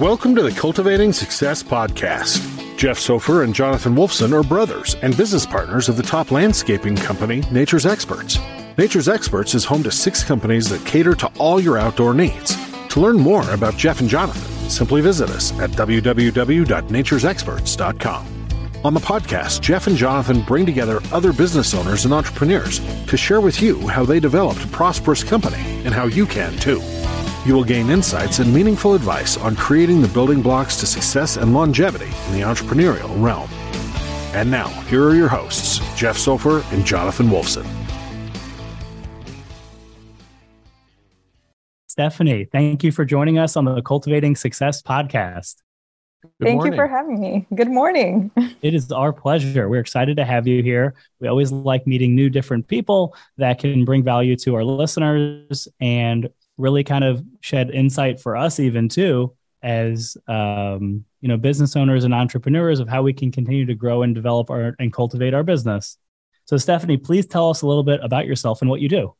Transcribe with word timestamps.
Welcome 0.00 0.34
to 0.34 0.42
the 0.42 0.50
Cultivating 0.50 1.12
Success 1.12 1.62
podcast. 1.62 2.40
Jeff 2.76 2.98
Sofer 2.98 3.44
and 3.44 3.54
Jonathan 3.54 3.94
Wolfson 3.94 4.32
are 4.32 4.42
brothers 4.42 4.96
and 5.02 5.16
business 5.16 5.46
partners 5.46 5.88
of 5.88 5.96
the 5.96 6.02
top 6.02 6.32
landscaping 6.32 6.96
company, 6.96 7.44
Nature's 7.52 7.86
Experts. 7.86 8.36
Nature's 8.76 9.08
Experts 9.08 9.54
is 9.54 9.64
home 9.64 9.84
to 9.84 9.92
six 9.92 10.24
companies 10.24 10.68
that 10.68 10.84
cater 10.84 11.14
to 11.14 11.30
all 11.38 11.60
your 11.60 11.78
outdoor 11.78 12.12
needs. 12.12 12.56
To 12.88 12.98
learn 12.98 13.16
more 13.16 13.48
about 13.52 13.76
Jeff 13.76 14.00
and 14.00 14.08
Jonathan, 14.08 14.68
simply 14.68 15.00
visit 15.00 15.30
us 15.30 15.56
at 15.60 15.70
www.naturesexperts.com. 15.70 18.26
On 18.84 18.94
the 18.94 19.00
podcast, 19.00 19.60
Jeff 19.60 19.86
and 19.86 19.96
Jonathan 19.96 20.42
bring 20.42 20.66
together 20.66 21.00
other 21.12 21.32
business 21.32 21.72
owners 21.72 22.04
and 22.04 22.12
entrepreneurs 22.12 22.80
to 23.06 23.16
share 23.16 23.40
with 23.40 23.62
you 23.62 23.86
how 23.86 24.04
they 24.04 24.18
developed 24.18 24.64
a 24.64 24.68
prosperous 24.68 25.22
company 25.22 25.62
and 25.84 25.94
how 25.94 26.06
you 26.06 26.26
can 26.26 26.52
too. 26.56 26.82
You 27.44 27.54
will 27.54 27.64
gain 27.64 27.90
insights 27.90 28.38
and 28.38 28.52
meaningful 28.54 28.94
advice 28.94 29.36
on 29.36 29.54
creating 29.54 30.00
the 30.00 30.08
building 30.08 30.40
blocks 30.40 30.76
to 30.76 30.86
success 30.86 31.36
and 31.36 31.52
longevity 31.52 32.06
in 32.28 32.32
the 32.32 32.40
entrepreneurial 32.40 33.10
realm. 33.22 33.50
And 34.34 34.50
now, 34.50 34.68
here 34.88 35.04
are 35.04 35.14
your 35.14 35.28
hosts, 35.28 35.78
Jeff 35.94 36.16
Sofer 36.16 36.64
and 36.72 36.86
Jonathan 36.86 37.26
Wolfson. 37.26 37.66
Stephanie, 41.86 42.46
thank 42.46 42.82
you 42.82 42.90
for 42.90 43.04
joining 43.04 43.38
us 43.38 43.56
on 43.56 43.66
the 43.66 43.82
Cultivating 43.82 44.34
Success 44.36 44.80
podcast. 44.80 45.56
Good 46.22 46.46
Thank 46.46 46.56
morning. 46.56 46.72
you 46.72 46.76
for 46.78 46.88
having 46.88 47.20
me. 47.20 47.46
Good 47.54 47.68
morning. 47.68 48.30
it 48.62 48.74
is 48.74 48.90
our 48.90 49.12
pleasure. 49.12 49.68
We're 49.68 49.80
excited 49.80 50.16
to 50.16 50.24
have 50.24 50.46
you 50.46 50.62
here. 50.62 50.94
We 51.20 51.28
always 51.28 51.52
like 51.52 51.86
meeting 51.86 52.14
new, 52.14 52.30
different 52.30 52.66
people 52.66 53.14
that 53.36 53.58
can 53.58 53.84
bring 53.84 54.02
value 54.02 54.34
to 54.36 54.54
our 54.54 54.64
listeners 54.64 55.68
and 55.78 56.30
really 56.56 56.84
kind 56.84 57.04
of 57.04 57.24
shed 57.40 57.70
insight 57.70 58.20
for 58.20 58.36
us, 58.36 58.60
even 58.60 58.88
too, 58.88 59.34
as 59.62 60.16
um, 60.28 61.04
you 61.20 61.28
know, 61.28 61.36
business 61.36 61.74
owners 61.76 62.04
and 62.04 62.14
entrepreneurs 62.14 62.80
of 62.80 62.88
how 62.88 63.02
we 63.02 63.12
can 63.12 63.32
continue 63.32 63.66
to 63.66 63.74
grow 63.74 64.02
and 64.02 64.14
develop 64.14 64.50
our 64.50 64.76
and 64.78 64.92
cultivate 64.92 65.34
our 65.34 65.42
business. 65.42 65.96
So, 66.44 66.56
Stephanie, 66.56 66.98
please 66.98 67.26
tell 67.26 67.50
us 67.50 67.62
a 67.62 67.66
little 67.66 67.82
bit 67.82 68.00
about 68.02 68.26
yourself 68.26 68.60
and 68.60 68.70
what 68.70 68.80
you 68.80 68.88
do. 68.88 69.14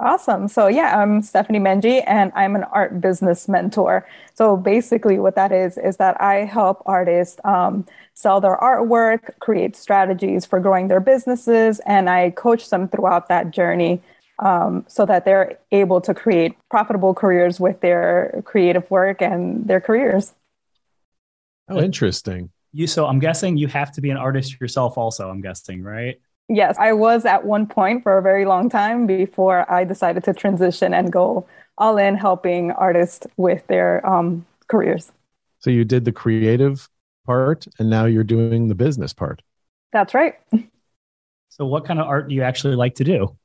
Awesome. 0.00 0.48
So, 0.48 0.66
yeah, 0.66 1.00
I'm 1.00 1.22
Stephanie 1.22 1.60
Menji 1.60 2.02
and 2.06 2.32
I'm 2.34 2.56
an 2.56 2.64
art 2.64 3.00
business 3.00 3.46
mentor. 3.46 4.08
So, 4.34 4.56
basically, 4.56 5.18
what 5.18 5.36
that 5.36 5.52
is, 5.52 5.78
is 5.78 5.98
that 5.98 6.20
I 6.20 6.44
help 6.44 6.82
artists 6.86 7.38
um, 7.44 7.86
sell 8.14 8.40
their 8.40 8.56
artwork, 8.56 9.38
create 9.38 9.76
strategies 9.76 10.44
for 10.44 10.58
growing 10.58 10.88
their 10.88 11.00
businesses, 11.00 11.80
and 11.86 12.10
I 12.10 12.30
coach 12.30 12.70
them 12.70 12.88
throughout 12.88 13.28
that 13.28 13.50
journey 13.50 14.02
um, 14.42 14.84
so 14.88 15.06
that 15.06 15.24
they're 15.24 15.58
able 15.70 16.00
to 16.00 16.12
create 16.12 16.56
profitable 16.68 17.14
careers 17.14 17.60
with 17.60 17.80
their 17.80 18.42
creative 18.44 18.90
work 18.90 19.22
and 19.22 19.66
their 19.68 19.80
careers. 19.80 20.34
Oh, 21.68 21.80
interesting. 21.80 22.50
You 22.72 22.86
so 22.86 23.06
I'm 23.06 23.20
guessing 23.20 23.56
you 23.56 23.68
have 23.68 23.92
to 23.92 24.00
be 24.00 24.10
an 24.10 24.16
artist 24.16 24.60
yourself 24.60 24.98
also, 24.98 25.30
I'm 25.30 25.40
guessing, 25.40 25.82
right? 25.82 26.20
Yes, 26.48 26.76
I 26.78 26.92
was 26.92 27.24
at 27.24 27.44
one 27.44 27.66
point 27.66 28.02
for 28.02 28.18
a 28.18 28.22
very 28.22 28.44
long 28.44 28.68
time 28.68 29.06
before 29.06 29.70
I 29.72 29.84
decided 29.84 30.24
to 30.24 30.34
transition 30.34 30.92
and 30.92 31.12
go 31.12 31.46
all 31.78 31.96
in 31.96 32.16
helping 32.16 32.72
artists 32.72 33.26
with 33.36 33.64
their 33.68 34.04
um, 34.04 34.44
careers. 34.66 35.12
So 35.60 35.70
you 35.70 35.84
did 35.84 36.04
the 36.04 36.12
creative 36.12 36.88
part 37.24 37.66
and 37.78 37.88
now 37.88 38.06
you're 38.06 38.24
doing 38.24 38.68
the 38.68 38.74
business 38.74 39.12
part. 39.12 39.40
That's 39.92 40.14
right. 40.14 40.34
So, 41.54 41.66
what 41.66 41.84
kind 41.84 42.00
of 42.00 42.06
art 42.06 42.30
do 42.30 42.34
you 42.34 42.42
actually 42.44 42.76
like 42.76 42.94
to 42.94 43.04
do? 43.04 43.36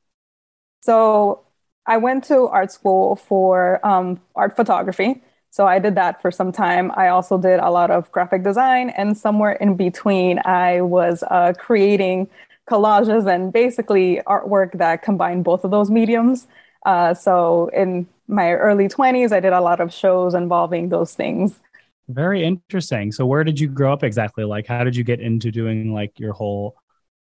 So, 0.81 1.43
I 1.85 1.97
went 1.97 2.23
to 2.25 2.47
art 2.47 2.71
school 2.71 3.15
for 3.15 3.85
um, 3.85 4.19
art 4.35 4.55
photography. 4.55 5.21
So, 5.49 5.65
I 5.67 5.79
did 5.79 5.95
that 5.95 6.21
for 6.21 6.31
some 6.31 6.51
time. 6.51 6.91
I 6.95 7.09
also 7.09 7.37
did 7.37 7.59
a 7.59 7.71
lot 7.71 7.91
of 7.91 8.11
graphic 8.11 8.43
design, 8.43 8.89
and 8.91 9.17
somewhere 9.17 9.53
in 9.53 9.75
between, 9.75 10.39
I 10.45 10.81
was 10.81 11.23
uh, 11.29 11.53
creating 11.57 12.29
collages 12.69 13.33
and 13.33 13.51
basically 13.51 14.21
artwork 14.27 14.77
that 14.77 15.01
combined 15.01 15.43
both 15.43 15.63
of 15.63 15.71
those 15.71 15.89
mediums. 15.89 16.47
Uh, 16.85 17.13
so 17.13 17.69
in 17.73 18.07
my 18.27 18.53
early 18.53 18.87
20s, 18.87 19.31
I 19.31 19.39
did 19.39 19.53
a 19.53 19.61
lot 19.61 19.79
of 19.79 19.93
shows 19.93 20.33
involving 20.33 20.89
those 20.89 21.15
things. 21.15 21.59
Very 22.09 22.43
interesting. 22.43 23.11
So 23.11 23.25
where 23.25 23.43
did 23.43 23.59
you 23.59 23.67
grow 23.67 23.91
up 23.91 24.03
exactly? 24.03 24.43
Like 24.43 24.67
how 24.67 24.83
did 24.83 24.95
you 24.95 25.03
get 25.03 25.19
into 25.19 25.51
doing 25.51 25.93
like 25.93 26.19
your 26.19 26.33
whole 26.33 26.75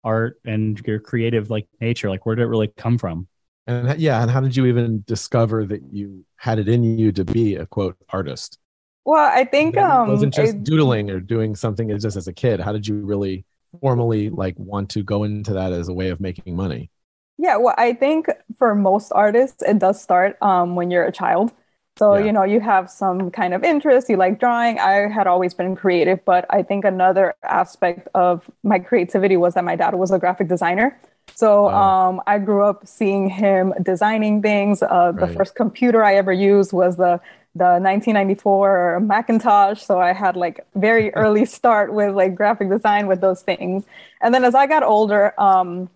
art 0.04 0.40
and 0.44 0.80
your 0.86 0.98
creative 0.98 1.50
like 1.50 1.66
nature? 1.80 2.08
Like 2.08 2.24
where 2.24 2.34
did 2.34 2.42
it 2.42 2.46
really 2.48 2.68
come 2.68 2.96
from? 2.96 3.28
And 3.70 4.00
yeah, 4.00 4.20
and 4.20 4.31
how 4.31 4.41
did 4.41 4.56
you 4.56 4.66
even 4.66 5.04
discover 5.06 5.64
that 5.66 5.81
you 5.92 6.25
had 6.36 6.58
it 6.58 6.69
in 6.69 6.82
you 6.82 7.12
to 7.12 7.25
be 7.25 7.54
a 7.54 7.66
quote 7.66 7.97
artist? 8.08 8.58
Well, 9.04 9.31
I 9.32 9.44
think 9.44 9.76
um, 9.76 10.08
it 10.08 10.12
wasn't 10.12 10.34
just 10.34 10.62
doodling 10.64 11.10
or 11.10 11.20
doing 11.20 11.54
something 11.54 11.97
just 11.98 12.16
as 12.16 12.26
a 12.26 12.32
kid. 12.32 12.59
How 12.60 12.72
did 12.72 12.86
you 12.86 12.97
really 12.97 13.44
formally 13.80 14.28
like 14.28 14.59
want 14.59 14.91
to 14.91 15.04
go 15.04 15.22
into 15.22 15.53
that 15.53 15.72
as 15.72 15.88
a 15.88 15.92
way 15.92 16.10
of 16.10 16.20
making 16.20 16.56
money? 16.56 16.91
Yeah, 17.38 17.56
well, 17.56 17.75
I 17.78 17.94
think 17.94 18.26
for 18.59 18.75
most 18.75 19.12
artists, 19.12 19.62
it 19.62 19.78
does 19.78 20.03
start 20.03 20.36
um, 20.42 20.75
when 20.75 20.91
you're 20.91 21.06
a 21.06 21.12
child. 21.12 21.53
So, 21.97 22.16
yeah. 22.16 22.25
you 22.25 22.32
know, 22.32 22.42
you 22.42 22.60
have 22.60 22.91
some 22.91 23.30
kind 23.30 23.54
of 23.54 23.62
interest, 23.62 24.09
you 24.09 24.16
like 24.16 24.41
drawing. 24.41 24.78
I 24.78 25.09
had 25.09 25.26
always 25.26 25.54
been 25.54 25.76
creative, 25.76 26.25
but 26.25 26.44
I 26.50 26.62
think 26.62 26.84
another 26.84 27.34
aspect 27.42 28.09
of 28.14 28.50
my 28.62 28.78
creativity 28.78 29.36
was 29.36 29.54
that 29.54 29.64
my 29.64 29.76
dad 29.76 29.94
was 29.94 30.10
a 30.10 30.19
graphic 30.19 30.48
designer. 30.48 30.98
So 31.34 31.68
um, 31.70 32.20
I 32.26 32.38
grew 32.38 32.64
up 32.64 32.86
seeing 32.86 33.28
him 33.28 33.72
designing 33.82 34.42
things. 34.42 34.82
Uh, 34.82 35.12
right. 35.14 35.20
The 35.20 35.34
first 35.34 35.54
computer 35.54 36.04
I 36.04 36.14
ever 36.16 36.32
used 36.32 36.72
was 36.72 36.96
the 36.96 37.20
the 37.56 37.80
1994 37.80 39.00
Macintosh. 39.00 39.82
So 39.82 40.00
I 40.00 40.12
had 40.12 40.36
like 40.36 40.64
very 40.74 41.12
early 41.14 41.44
start 41.44 41.92
with 41.92 42.14
like 42.14 42.34
graphic 42.34 42.68
design 42.70 43.06
with 43.06 43.20
those 43.20 43.42
things. 43.42 43.84
And 44.20 44.34
then 44.34 44.44
as 44.44 44.54
I 44.54 44.66
got 44.66 44.82
older, 44.82 45.34
um, 45.41 45.91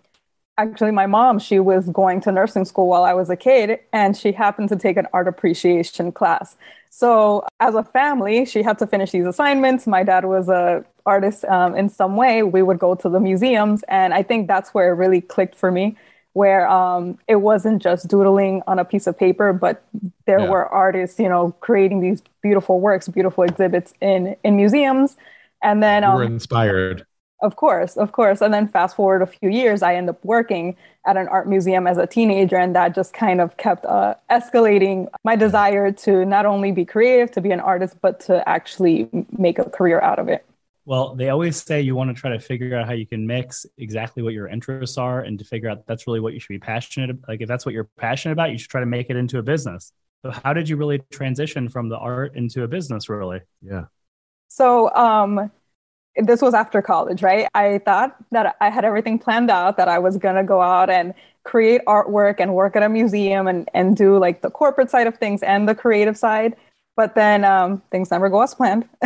actually 0.59 0.91
my 0.91 1.07
mom, 1.07 1.39
she 1.39 1.61
was 1.61 1.89
going 1.89 2.21
to 2.23 2.33
nursing 2.33 2.65
school 2.65 2.89
while 2.89 3.05
I 3.05 3.13
was 3.13 3.31
a 3.31 3.37
kid 3.37 3.79
and 3.93 4.17
she 4.17 4.33
happened 4.33 4.69
to 4.71 4.77
take 4.77 4.97
an 4.97 5.07
art 5.13 5.29
appreciation 5.29 6.13
class. 6.13 6.57
So 6.97 7.45
as 7.59 7.75
a 7.75 7.83
family, 7.83 8.45
she 8.45 8.63
had 8.63 8.79
to 8.79 8.87
finish 8.87 9.11
these 9.11 9.27
assignments. 9.27 9.85
My 9.85 10.05
dad 10.05 10.27
was 10.27 10.49
a 10.49 10.85
artist 11.05 11.45
um, 11.47 11.75
in 11.75 11.89
some 11.89 12.15
way. 12.15 12.45
We 12.45 12.63
would 12.63 12.79
go 12.79 12.95
to 12.95 13.09
the 13.09 13.19
museums. 13.19 13.83
And 13.89 14.15
I 14.15 14.23
think 14.23 14.47
that's 14.47 14.73
where 14.73 14.93
it 14.93 14.95
really 14.95 15.21
clicked 15.21 15.57
for 15.57 15.73
me 15.73 15.97
where 16.35 16.69
um, 16.69 17.17
it 17.29 17.37
wasn't 17.37 17.81
just 17.81 18.09
doodling 18.09 18.61
on 18.67 18.79
a 18.79 18.85
piece 18.85 19.07
of 19.07 19.17
paper, 19.17 19.53
but 19.53 19.85
there 20.27 20.41
yeah. 20.41 20.49
were 20.49 20.69
artists, 20.69 21.19
you 21.19 21.29
know, 21.29 21.53
creating 21.61 22.01
these 22.01 22.23
beautiful 22.43 22.81
works, 22.81 23.09
beautiful 23.09 23.45
exhibits 23.45 23.95
in 24.01 24.37
in 24.43 24.57
museums, 24.57 25.17
and 25.63 25.81
then 25.81 26.03
um, 26.03 26.13
you 26.13 26.19
were 26.19 26.25
inspired. 26.25 27.07
Of 27.45 27.57
course, 27.57 27.99
of 27.99 28.13
course. 28.13 28.41
And 28.41 28.55
then 28.55 28.67
fast 28.67 28.97
forward 28.97 29.21
a 29.21 29.27
few 29.27 29.51
years, 29.51 29.83
I 29.83 29.97
end 29.97 30.09
up 30.09 30.25
working 30.25 30.77
at 31.07 31.19
an 31.19 31.29
art 31.29 31.47
museum 31.47 31.87
as 31.87 31.99
a 31.99 32.07
teenager, 32.07 32.57
and 32.57 32.75
that 32.75 32.95
just 32.95 33.13
kind 33.13 33.39
of 33.39 33.59
kept 33.59 33.85
uh, 33.85 34.15
escalating 34.31 35.09
my 35.25 35.37
desire 35.37 35.93
to 35.93 36.25
not 36.25 36.47
only 36.47 36.73
be 36.73 36.87
creative, 36.87 37.31
to 37.33 37.43
be 37.43 37.51
an 37.51 37.61
artist, 37.61 37.97
but 38.01 38.19
to 38.21 38.49
actually 38.49 39.11
make 39.37 39.59
a 39.59 39.69
career 39.69 40.01
out 40.01 40.19
of 40.19 40.29
it. 40.29 40.47
Well, 40.87 41.15
they 41.15 41.29
always 41.29 41.63
say 41.63 41.83
you 41.83 41.95
want 41.95 42.17
to 42.17 42.19
try 42.19 42.31
to 42.31 42.41
figure 42.41 42.75
out 42.79 42.87
how 42.87 42.95
you 42.95 43.07
can 43.07 43.27
mix 43.27 43.67
exactly 43.77 44.23
what 44.23 44.33
your 44.33 44.49
interests 44.49 44.97
are 44.97 45.21
and 45.21 45.39
to 45.39 45.45
figure 45.45 45.69
out 45.69 45.87
that's 45.87 46.07
really 46.07 46.21
what 46.21 46.33
you 46.33 46.41
should 46.41 46.49
be 46.49 46.59
passionate 46.59 47.11
about. 47.11 47.29
Like 47.29 47.43
if 47.43 47.49
that's 47.49 47.67
what 47.67 47.75
you're 47.75 47.91
passionate 47.99 48.33
about, 48.33 48.53
you 48.53 48.59
should 48.59 48.71
try 48.71 48.81
to 48.81 48.87
make 48.87 49.11
it 49.11 49.17
into 49.17 49.39
a 49.39 49.43
business. 49.43 49.93
So 50.23 50.31
how 50.31 50.55
did 50.55 50.67
you 50.67 50.79
really 50.79 51.01
transition 51.11 51.69
from 51.69 51.91
the 51.91 51.99
art 51.99 52.37
into 52.37 52.63
a 52.63 52.69
business 52.69 53.11
really? 53.11 53.41
Yeah. 53.61 53.85
So 54.49 54.95
um 54.95 55.51
this 56.17 56.41
was 56.41 56.55
after 56.55 56.81
college, 56.81 57.23
right? 57.23 57.49
I 57.55 57.79
thought 57.79 58.17
that 58.31 58.57
I 58.61 58.71
had 58.71 58.85
everything 58.85 59.19
planned 59.19 59.51
out 59.51 59.77
that 59.77 59.89
I 59.89 59.99
was 59.99 60.17
going 60.17 60.37
to 60.37 60.45
go 60.45 60.61
out 60.61 60.91
and 60.91 61.15
create 61.45 61.83
artwork 61.87 62.37
and 62.39 62.55
work 62.55 62.75
at 62.77 62.83
a 62.83 62.89
museum 62.89 63.47
and 63.47 63.69
and 63.75 63.97
do 63.97 64.19
like 64.19 64.41
the 64.41 64.51
corporate 64.51 64.91
side 64.91 65.07
of 65.07 65.17
things 65.17 65.43
and 65.43 65.69
the 65.69 65.75
creative 65.75 66.17
side 66.17 66.57
but 66.97 67.15
then 67.15 67.45
um, 67.45 67.83
things 67.91 68.11
never 68.11 68.29
go 68.29 68.41
as 68.43 68.55
planned 68.55 68.89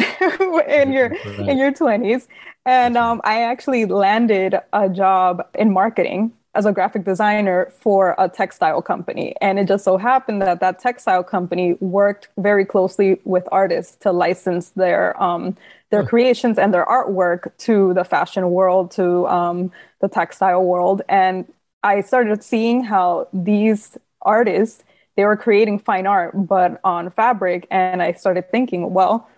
in 0.69 0.93
your 0.93 1.07
in 1.49 1.59
your 1.59 1.73
20s 1.73 2.29
and 2.65 2.97
um, 2.97 3.21
i 3.25 3.43
actually 3.43 3.85
landed 3.87 4.55
a 4.73 4.89
job 4.89 5.45
in 5.57 5.73
marketing 5.73 6.33
as 6.55 6.67
a 6.67 6.73
graphic 6.73 7.05
designer 7.05 7.73
for 7.79 8.17
a 8.19 8.29
textile 8.29 8.83
company. 8.83 9.33
And 9.41 9.61
it 9.61 9.69
just 9.69 9.85
so 9.85 9.97
happened 9.97 10.43
that 10.43 10.59
that 10.59 10.81
textile 10.81 11.23
company 11.23 11.75
worked 11.75 12.29
very 12.37 12.65
closely 12.65 13.21
with 13.25 13.47
artists 13.53 13.95
to 14.01 14.11
license 14.11 14.71
their 14.71 15.21
um, 15.23 15.57
their 15.91 16.05
creations 16.05 16.59
and 16.59 16.73
their 16.73 16.85
artwork 16.85 17.57
to 17.59 17.95
the 17.95 18.05
fashion 18.05 18.51
world, 18.51 18.91
to 18.93 19.27
um, 19.29 19.73
the 20.01 20.09
textile 20.09 20.63
world. 20.65 21.03
And 21.09 21.51
I 21.83 22.03
started 22.03 22.43
seeing 22.45 22.85
how 22.85 23.29
these 23.33 23.97
artists 24.23 24.85
they 25.19 25.25
were 25.25 25.37
creating 25.37 25.81
fine 25.81 26.07
art, 26.07 26.31
but 26.47 26.81
on 26.85 27.11
fabric. 27.11 27.67
And 27.73 28.01
I 28.01 28.13
started 28.13 28.53
thinking, 28.53 28.95
well, 28.95 29.29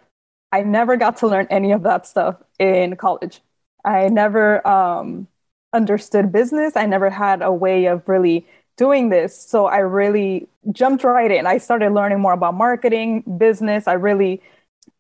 I 0.53 0.61
never 0.63 0.99
got 0.99 1.17
to 1.19 1.27
learn 1.27 1.47
any 1.49 1.73
of 1.73 1.85
that 1.85 2.07
stuff 2.07 2.37
in 2.59 2.97
college. 2.97 3.41
I 3.83 4.09
never 4.09 4.67
um, 4.69 5.27
understood 5.73 6.33
business. 6.33 6.77
I 6.77 6.85
never 6.85 7.09
had 7.09 7.41
a 7.41 7.51
way 7.51 7.87
of 7.87 8.07
really 8.07 8.47
doing 8.77 9.09
this. 9.09 9.35
So 9.35 9.69
I 9.69 9.79
really 9.79 10.49
jumped 10.71 11.03
right 11.03 11.31
in. 11.31 11.47
I 11.47 11.57
started 11.57 11.93
learning 11.93 12.21
more 12.21 12.35
about 12.35 12.53
marketing, 12.53 13.23
business. 13.39 13.89
I 13.89 13.95
really, 13.95 14.43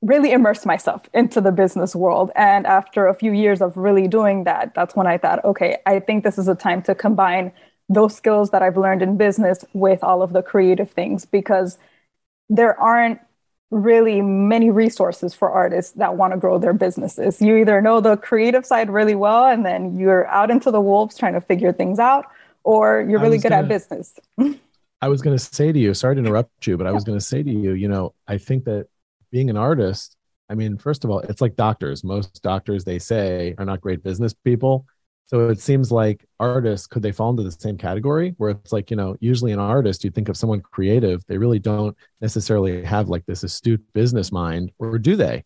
really 0.03 0.33
immersed 0.33 0.65
myself 0.65 1.03
into 1.13 1.41
the 1.41 1.53
business 1.53 1.95
world. 1.95 2.31
And 2.35 2.67
after 2.67 3.07
a 3.07 3.15
few 3.15 3.33
years 3.33 3.61
of 3.61 3.77
really 3.77 4.09
doing 4.09 4.45
that, 4.45 4.75
that's 4.75 4.97
when 4.97 5.07
I 5.07 5.19
thought, 5.19 5.45
okay, 5.45 5.79
I 5.87 6.01
think 6.01 6.25
this 6.25 6.39
is 6.39 6.49
a 6.49 6.55
time 6.55 6.83
to 6.83 6.95
combine 6.95 7.53
those 7.89 8.17
skills 8.17 8.51
that 8.51 8.63
I've 8.63 8.77
learned 8.77 9.03
in 9.03 9.17
business 9.17 9.65
with 9.73 10.03
all 10.03 10.23
of 10.23 10.33
the 10.33 10.43
creative 10.43 10.91
things 10.91 11.25
because 11.25 11.77
there 12.49 12.79
aren't 12.81 13.21
really 13.71 14.21
many 14.21 14.71
resources 14.71 15.35
for 15.35 15.51
artists 15.51 15.93
that 15.93 16.17
want 16.17 16.33
to 16.33 16.39
grow 16.39 16.59
their 16.59 16.73
businesses. 16.73 17.41
You 17.41 17.57
either 17.57 17.81
know 17.81 18.01
the 18.01 18.17
creative 18.17 18.65
side 18.65 18.91
really 18.91 19.15
well 19.15 19.47
and 19.47 19.65
then 19.65 19.99
you're 19.99 20.27
out 20.29 20.51
into 20.51 20.71
the 20.71 20.81
wolves 20.81 21.17
trying 21.17 21.35
to 21.35 21.41
figure 21.41 21.73
things 21.73 21.99
out, 21.99 22.27
or 22.65 23.07
you're 23.09 23.21
really 23.21 23.39
good 23.39 23.51
gonna, 23.51 23.63
at 23.63 23.69
business. 23.69 24.19
I 25.03 25.09
was 25.09 25.23
going 25.23 25.37
to 25.37 25.43
say 25.43 25.73
to 25.73 25.79
you, 25.79 25.95
sorry 25.95 26.17
to 26.17 26.21
interrupt 26.25 26.67
you, 26.67 26.77
but 26.77 26.87
I 26.87 26.93
was 26.93 27.05
going 27.05 27.19
to 27.19 27.25
say 27.25 27.43
to 27.43 27.51
you, 27.51 27.73
you 27.73 27.89
know, 27.89 28.15
I 28.27 28.39
think 28.39 28.65
that 28.65 28.89
being 29.31 29.51
an 29.51 29.57
artist, 29.57 30.17
I 30.49 30.55
mean, 30.55 30.79
first 30.79 31.05
of 31.05 31.11
all, 31.11 31.21
it's 31.21 31.41
like 31.41 31.57
doctors. 31.57 32.03
Most 32.03 32.43
doctors, 32.43 32.85
they 32.85 32.99
say, 32.99 33.55
are 33.59 33.65
not 33.65 33.81
great 33.81 34.03
business 34.03 34.35
people. 34.35 34.87
So 35.27 35.49
it 35.49 35.61
seems 35.61 35.93
like 35.93 36.27
artists 36.41 36.89
could 36.89 37.03
they 37.03 37.13
fall 37.13 37.31
into 37.31 37.45
the 37.45 37.53
same 37.53 37.79
category 37.79 38.35
where 38.39 38.51
it's 38.51 38.73
like, 38.73 38.91
you 38.91 38.97
know, 38.97 39.17
usually 39.21 39.53
an 39.53 39.61
artist, 39.61 40.03
you 40.03 40.11
think 40.11 40.29
of 40.29 40.37
someone 40.37 40.61
creative, 40.61 41.25
they 41.29 41.39
really 41.39 41.61
don't 41.61 41.97
necessarily 42.21 42.85
have 42.85 43.09
like 43.09 43.25
this 43.27 43.45
astute 43.45 43.81
business 43.93 44.33
mind, 44.33 44.73
or 44.81 44.99
do 44.99 45.15
they? 45.15 45.45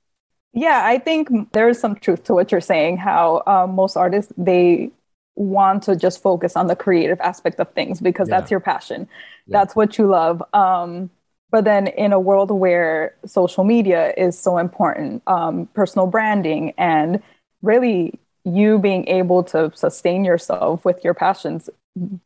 Yeah, 0.55 0.81
I 0.85 0.99
think 0.99 1.53
there 1.53 1.69
is 1.69 1.79
some 1.79 1.97
truth 1.97 2.25
to 2.25 2.35
what 2.35 2.51
you're 2.51 2.63
saying. 2.63 2.97
How 2.97 3.43
um, 3.47 3.75
most 3.75 3.95
artists 3.95 4.33
they 4.39 4.91
want 5.35 5.83
to 5.83 5.97
just 5.97 6.23
focus 6.23 6.57
on 6.57 6.69
the 6.69 6.77
creative 6.77 7.21
aspect 7.21 7.61
of 7.61 7.71
things 7.73 8.01
because 8.01 8.31
yeah. 8.31 8.39
that's 8.39 8.51
your 8.51 8.61
passion, 8.61 9.07
yeah. 9.47 9.59
that's 9.59 9.77
what 9.77 9.99
you 9.99 10.07
love. 10.07 10.43
Um, 10.55 11.11
but 11.55 11.65
then 11.65 11.87
in 11.87 12.13
a 12.13 12.19
world 12.19 12.51
where 12.51 13.15
social 13.25 13.63
media 13.63 14.13
is 14.17 14.37
so 14.37 14.59
important, 14.59 15.23
um, 15.29 15.67
personal 15.67 16.09
branding 16.09 16.75
and 16.77 17.23
really 17.63 18.19
you 18.45 18.77
being 18.81 19.07
able 19.07 19.45
to 19.45 19.71
sustain 19.73 20.25
yourself 20.25 20.85
with 20.85 21.05
your 21.05 21.15
passions 21.15 21.71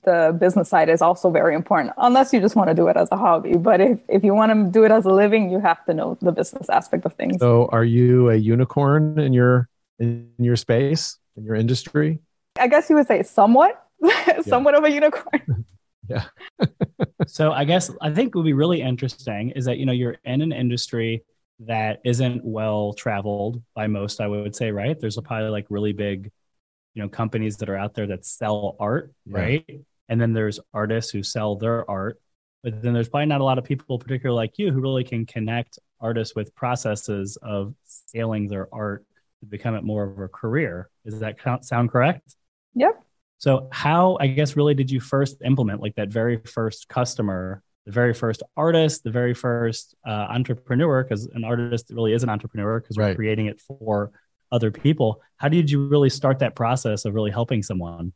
the 0.04 0.34
business 0.40 0.70
side 0.70 0.88
is 0.88 1.02
also 1.02 1.28
very 1.28 1.54
important 1.54 1.92
unless 1.98 2.32
you 2.32 2.40
just 2.40 2.56
want 2.56 2.70
to 2.70 2.74
do 2.74 2.88
it 2.88 2.96
as 2.96 3.06
a 3.12 3.18
hobby. 3.18 3.54
But 3.54 3.82
if, 3.82 4.00
if 4.08 4.24
you 4.24 4.32
want 4.32 4.50
to 4.50 4.72
do 4.72 4.84
it 4.84 4.90
as 4.90 5.04
a 5.04 5.10
living 5.10 5.50
you 5.50 5.60
have 5.60 5.84
to 5.84 5.92
know 5.92 6.16
the 6.22 6.32
business 6.32 6.70
aspect 6.70 7.04
of 7.04 7.12
things. 7.12 7.38
So 7.38 7.68
are 7.70 7.84
you 7.84 8.30
a 8.30 8.36
unicorn 8.36 9.18
in 9.18 9.34
your 9.34 9.68
in 9.98 10.30
your 10.38 10.56
space 10.56 11.18
in 11.36 11.44
your 11.44 11.54
industry? 11.54 12.20
I 12.58 12.66
guess 12.66 12.88
you 12.88 12.96
would 12.96 13.06
say 13.06 13.22
somewhat. 13.24 13.84
Somewhat 14.46 14.74
of 14.74 14.84
a 14.84 14.90
unicorn 14.90 15.66
yeah 16.08 16.24
so 17.26 17.52
i 17.52 17.64
guess 17.64 17.90
i 18.00 18.10
think 18.10 18.34
what 18.34 18.42
would 18.42 18.48
be 18.48 18.52
really 18.52 18.80
interesting 18.80 19.50
is 19.50 19.64
that 19.64 19.78
you 19.78 19.86
know 19.86 19.92
you're 19.92 20.16
in 20.24 20.42
an 20.42 20.52
industry 20.52 21.22
that 21.60 22.00
isn't 22.04 22.44
well 22.44 22.92
traveled 22.92 23.62
by 23.74 23.86
most, 23.86 24.20
I 24.20 24.28
would 24.28 24.54
say, 24.54 24.70
right? 24.70 24.98
There's 24.98 25.18
a 25.18 25.22
probably 25.22 25.50
like 25.50 25.66
really 25.70 25.92
big, 25.92 26.30
you 26.94 27.02
know, 27.02 27.08
companies 27.08 27.56
that 27.58 27.68
are 27.68 27.76
out 27.76 27.94
there 27.94 28.06
that 28.08 28.24
sell 28.24 28.76
art, 28.78 29.12
yeah. 29.26 29.38
right? 29.38 29.80
And 30.08 30.20
then 30.20 30.32
there's 30.32 30.60
artists 30.72 31.10
who 31.10 31.22
sell 31.22 31.56
their 31.56 31.88
art. 31.90 32.20
But 32.62 32.82
then 32.82 32.92
there's 32.92 33.08
probably 33.08 33.26
not 33.26 33.40
a 33.40 33.44
lot 33.44 33.58
of 33.58 33.64
people, 33.64 33.98
particularly 33.98 34.36
like 34.36 34.58
you, 34.58 34.72
who 34.72 34.80
really 34.80 35.04
can 35.04 35.26
connect 35.26 35.78
artists 36.00 36.34
with 36.34 36.54
processes 36.54 37.36
of 37.42 37.74
scaling 37.84 38.48
their 38.48 38.68
art 38.72 39.04
to 39.40 39.46
become 39.46 39.74
it 39.74 39.84
more 39.84 40.04
of 40.04 40.18
a 40.18 40.28
career. 40.28 40.88
Does 41.04 41.20
that 41.20 41.36
sound 41.64 41.90
correct? 41.90 42.34
Yep. 42.74 43.02
So, 43.38 43.68
how, 43.72 44.18
I 44.20 44.26
guess, 44.26 44.56
really 44.56 44.74
did 44.74 44.90
you 44.90 45.00
first 45.00 45.38
implement 45.44 45.80
like 45.80 45.94
that 45.94 46.08
very 46.08 46.38
first 46.44 46.88
customer 46.88 47.62
the 47.88 47.92
very 47.92 48.12
first 48.12 48.42
artist, 48.54 49.02
the 49.02 49.10
very 49.10 49.32
first 49.32 49.94
uh, 50.06 50.10
entrepreneur, 50.10 51.02
because 51.02 51.24
an 51.32 51.42
artist 51.42 51.86
really 51.88 52.12
is 52.12 52.22
an 52.22 52.28
entrepreneur 52.28 52.80
because 52.80 52.98
right. 52.98 53.08
we're 53.08 53.14
creating 53.14 53.46
it 53.46 53.62
for 53.62 54.10
other 54.52 54.70
people. 54.70 55.22
How 55.38 55.48
did 55.48 55.70
you 55.70 55.88
really 55.88 56.10
start 56.10 56.40
that 56.40 56.54
process 56.54 57.06
of 57.06 57.14
really 57.14 57.30
helping 57.30 57.62
someone? 57.62 58.12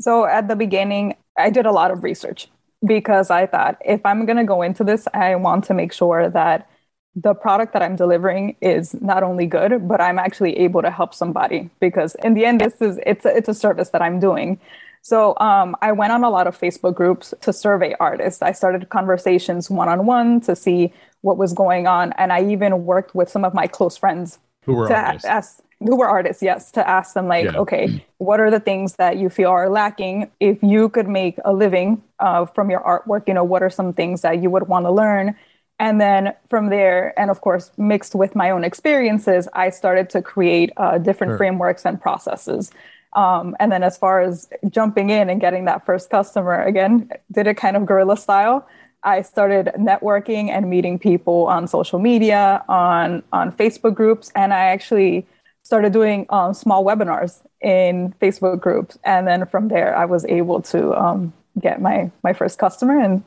So 0.00 0.24
at 0.24 0.48
the 0.48 0.56
beginning, 0.56 1.14
I 1.38 1.50
did 1.50 1.64
a 1.64 1.70
lot 1.70 1.92
of 1.92 2.02
research 2.02 2.48
because 2.84 3.30
I 3.30 3.46
thought 3.46 3.78
if 3.84 4.04
I'm 4.04 4.26
going 4.26 4.38
to 4.38 4.44
go 4.44 4.62
into 4.62 4.82
this, 4.82 5.06
I 5.14 5.36
want 5.36 5.62
to 5.66 5.74
make 5.74 5.92
sure 5.92 6.28
that 6.28 6.68
the 7.14 7.34
product 7.34 7.72
that 7.74 7.82
I'm 7.82 7.96
delivering 7.96 8.56
is 8.60 8.94
not 9.00 9.22
only 9.22 9.46
good, 9.46 9.86
but 9.86 10.00
I'm 10.00 10.18
actually 10.18 10.58
able 10.58 10.82
to 10.82 10.90
help 10.90 11.14
somebody 11.14 11.68
because 11.78 12.14
in 12.22 12.34
the 12.34 12.46
end, 12.46 12.60
this 12.60 12.80
is 12.80 12.98
it's 13.04 13.24
a, 13.24 13.36
it's 13.36 13.48
a 13.48 13.54
service 13.54 13.90
that 13.90 14.00
I'm 14.00 14.18
doing. 14.18 14.58
So 15.02 15.36
um, 15.38 15.76
I 15.82 15.92
went 15.92 16.12
on 16.12 16.22
a 16.22 16.30
lot 16.30 16.46
of 16.46 16.58
Facebook 16.58 16.94
groups 16.94 17.34
to 17.40 17.52
survey 17.52 17.94
artists. 17.98 18.40
I 18.40 18.52
started 18.52 18.88
conversations 18.88 19.68
one 19.68 19.88
on 19.88 20.06
one 20.06 20.40
to 20.42 20.54
see 20.54 20.92
what 21.22 21.36
was 21.36 21.52
going 21.52 21.86
on, 21.86 22.12
and 22.12 22.32
I 22.32 22.44
even 22.50 22.84
worked 22.84 23.14
with 23.14 23.28
some 23.28 23.44
of 23.44 23.52
my 23.52 23.66
close 23.66 23.96
friends 23.96 24.38
who 24.64 24.74
were 24.74 24.92
artists. 24.92 25.26
Ask, 25.26 25.60
who 25.80 25.96
were 25.96 26.08
artists, 26.08 26.42
yes, 26.42 26.70
to 26.72 26.88
ask 26.88 27.14
them 27.14 27.26
like, 27.26 27.46
yeah. 27.46 27.58
okay, 27.58 28.04
what 28.18 28.40
are 28.40 28.50
the 28.50 28.60
things 28.60 28.94
that 28.94 29.18
you 29.18 29.28
feel 29.28 29.50
are 29.50 29.68
lacking? 29.68 30.30
If 30.38 30.62
you 30.62 30.88
could 30.88 31.08
make 31.08 31.36
a 31.44 31.52
living 31.52 32.02
uh, 32.20 32.46
from 32.46 32.70
your 32.70 32.80
artwork, 32.80 33.26
you 33.26 33.34
know, 33.34 33.44
what 33.44 33.62
are 33.62 33.70
some 33.70 33.92
things 33.92 34.22
that 34.22 34.40
you 34.42 34.50
would 34.50 34.68
want 34.68 34.86
to 34.86 34.92
learn? 34.92 35.36
And 35.82 36.00
then 36.00 36.32
from 36.48 36.70
there, 36.70 37.12
and 37.18 37.28
of 37.28 37.40
course, 37.40 37.72
mixed 37.76 38.14
with 38.14 38.36
my 38.36 38.50
own 38.50 38.62
experiences, 38.62 39.48
I 39.52 39.70
started 39.70 40.08
to 40.10 40.22
create 40.22 40.70
uh, 40.76 40.98
different 40.98 41.32
sure. 41.32 41.38
frameworks 41.38 41.84
and 41.84 42.00
processes. 42.00 42.70
Um, 43.14 43.56
and 43.58 43.72
then 43.72 43.82
as 43.82 43.98
far 43.98 44.20
as 44.20 44.48
jumping 44.70 45.10
in 45.10 45.28
and 45.28 45.40
getting 45.40 45.64
that 45.64 45.84
first 45.84 46.08
customer, 46.08 46.62
again, 46.62 47.10
did 47.32 47.48
it 47.48 47.56
kind 47.56 47.76
of 47.76 47.84
guerrilla 47.84 48.16
style. 48.16 48.64
I 49.02 49.22
started 49.22 49.72
networking 49.76 50.50
and 50.50 50.70
meeting 50.70 51.00
people 51.00 51.46
on 51.48 51.66
social 51.66 51.98
media, 51.98 52.64
on 52.68 53.24
on 53.32 53.50
Facebook 53.50 53.96
groups, 53.96 54.30
and 54.36 54.54
I 54.54 54.66
actually 54.66 55.26
started 55.64 55.92
doing 55.92 56.26
um, 56.28 56.54
small 56.54 56.84
webinars 56.84 57.42
in 57.60 58.14
Facebook 58.22 58.60
groups. 58.60 58.96
And 59.02 59.26
then 59.26 59.46
from 59.46 59.66
there, 59.66 59.96
I 59.96 60.04
was 60.04 60.24
able 60.26 60.62
to 60.62 60.94
um, 60.94 61.32
get 61.58 61.82
my 61.82 62.12
my 62.22 62.32
first 62.32 62.60
customer 62.60 63.00
and 63.00 63.24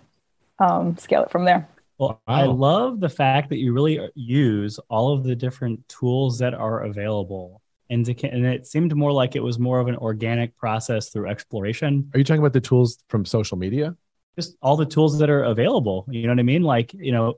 um, 0.59 0.97
scale 0.97 1.23
it 1.23 1.31
from 1.31 1.43
there. 1.43 1.67
Well, 1.97 2.21
wow. 2.27 2.35
I 2.35 2.43
love 2.45 2.99
the 2.99 3.09
fact 3.09 3.49
that 3.49 3.57
you 3.57 3.73
really 3.73 3.99
uh, 3.99 4.07
use 4.15 4.79
all 4.89 5.13
of 5.13 5.23
the 5.23 5.35
different 5.35 5.87
tools 5.87 6.39
that 6.39 6.53
are 6.53 6.81
available 6.81 7.61
and, 7.89 8.05
to, 8.05 8.27
and 8.27 8.45
it 8.45 8.65
seemed 8.65 8.95
more 8.95 9.11
like 9.11 9.35
it 9.35 9.43
was 9.43 9.59
more 9.59 9.79
of 9.79 9.87
an 9.87 9.95
organic 9.95 10.55
process 10.57 11.09
through 11.09 11.27
exploration. 11.27 12.09
Are 12.13 12.17
you 12.17 12.23
talking 12.23 12.39
about 12.39 12.53
the 12.53 12.61
tools 12.61 12.97
from 13.09 13.25
social 13.25 13.57
media? 13.57 13.95
Just 14.35 14.57
all 14.61 14.75
the 14.75 14.85
tools 14.85 15.19
that 15.19 15.29
are 15.29 15.43
available. 15.43 16.05
You 16.09 16.23
know 16.23 16.29
what 16.29 16.39
I 16.39 16.43
mean? 16.43 16.63
Like, 16.63 16.93
you 16.93 17.11
know, 17.11 17.35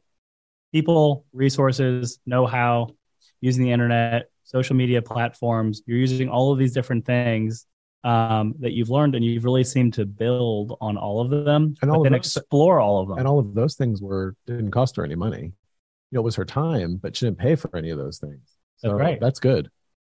people, 0.72 1.26
resources, 1.34 2.20
know 2.26 2.46
how, 2.46 2.96
using 3.42 3.64
the 3.64 3.72
internet, 3.72 4.30
social 4.44 4.76
media 4.76 5.02
platforms. 5.02 5.82
You're 5.86 5.98
using 5.98 6.30
all 6.30 6.52
of 6.52 6.60
these 6.60 6.74
different 6.74 7.06
things 7.06 7.66
um, 8.08 8.56
that 8.60 8.74
you've 8.74 8.90
learned, 8.90 9.16
and 9.16 9.24
you've 9.24 9.46
really 9.46 9.64
seemed 9.64 9.94
to 9.96 10.06
build 10.06 10.78
on 10.80 10.98
all 10.98 11.22
of 11.22 11.30
them, 11.46 11.76
and 11.82 11.92
all 11.92 12.04
then 12.04 12.14
those, 12.14 12.38
explore 12.38 12.80
all 12.80 13.02
of 13.02 13.10
them. 13.10 13.18
And 13.18 13.28
all 13.28 13.40
of 13.40 13.54
those 13.54 13.76
things 13.76 14.02
were 14.02 14.36
didn't 14.46 14.72
cost 14.72 14.96
her 14.96 15.06
any 15.06 15.16
money. 15.16 15.44
You 16.12 16.16
know, 16.16 16.22
it 16.22 16.24
was 16.24 16.36
her 16.36 16.46
time, 16.46 16.98
but 16.98 17.16
she 17.16 17.26
didn't 17.26 17.40
pay 17.40 17.56
for 17.56 17.76
any 17.76 17.90
of 17.90 17.98
those 17.98 18.18
things. 18.18 18.40
So 18.78 18.90
that's 18.90 19.00
right. 19.00 19.20
That's 19.20 19.40
good 19.40 19.70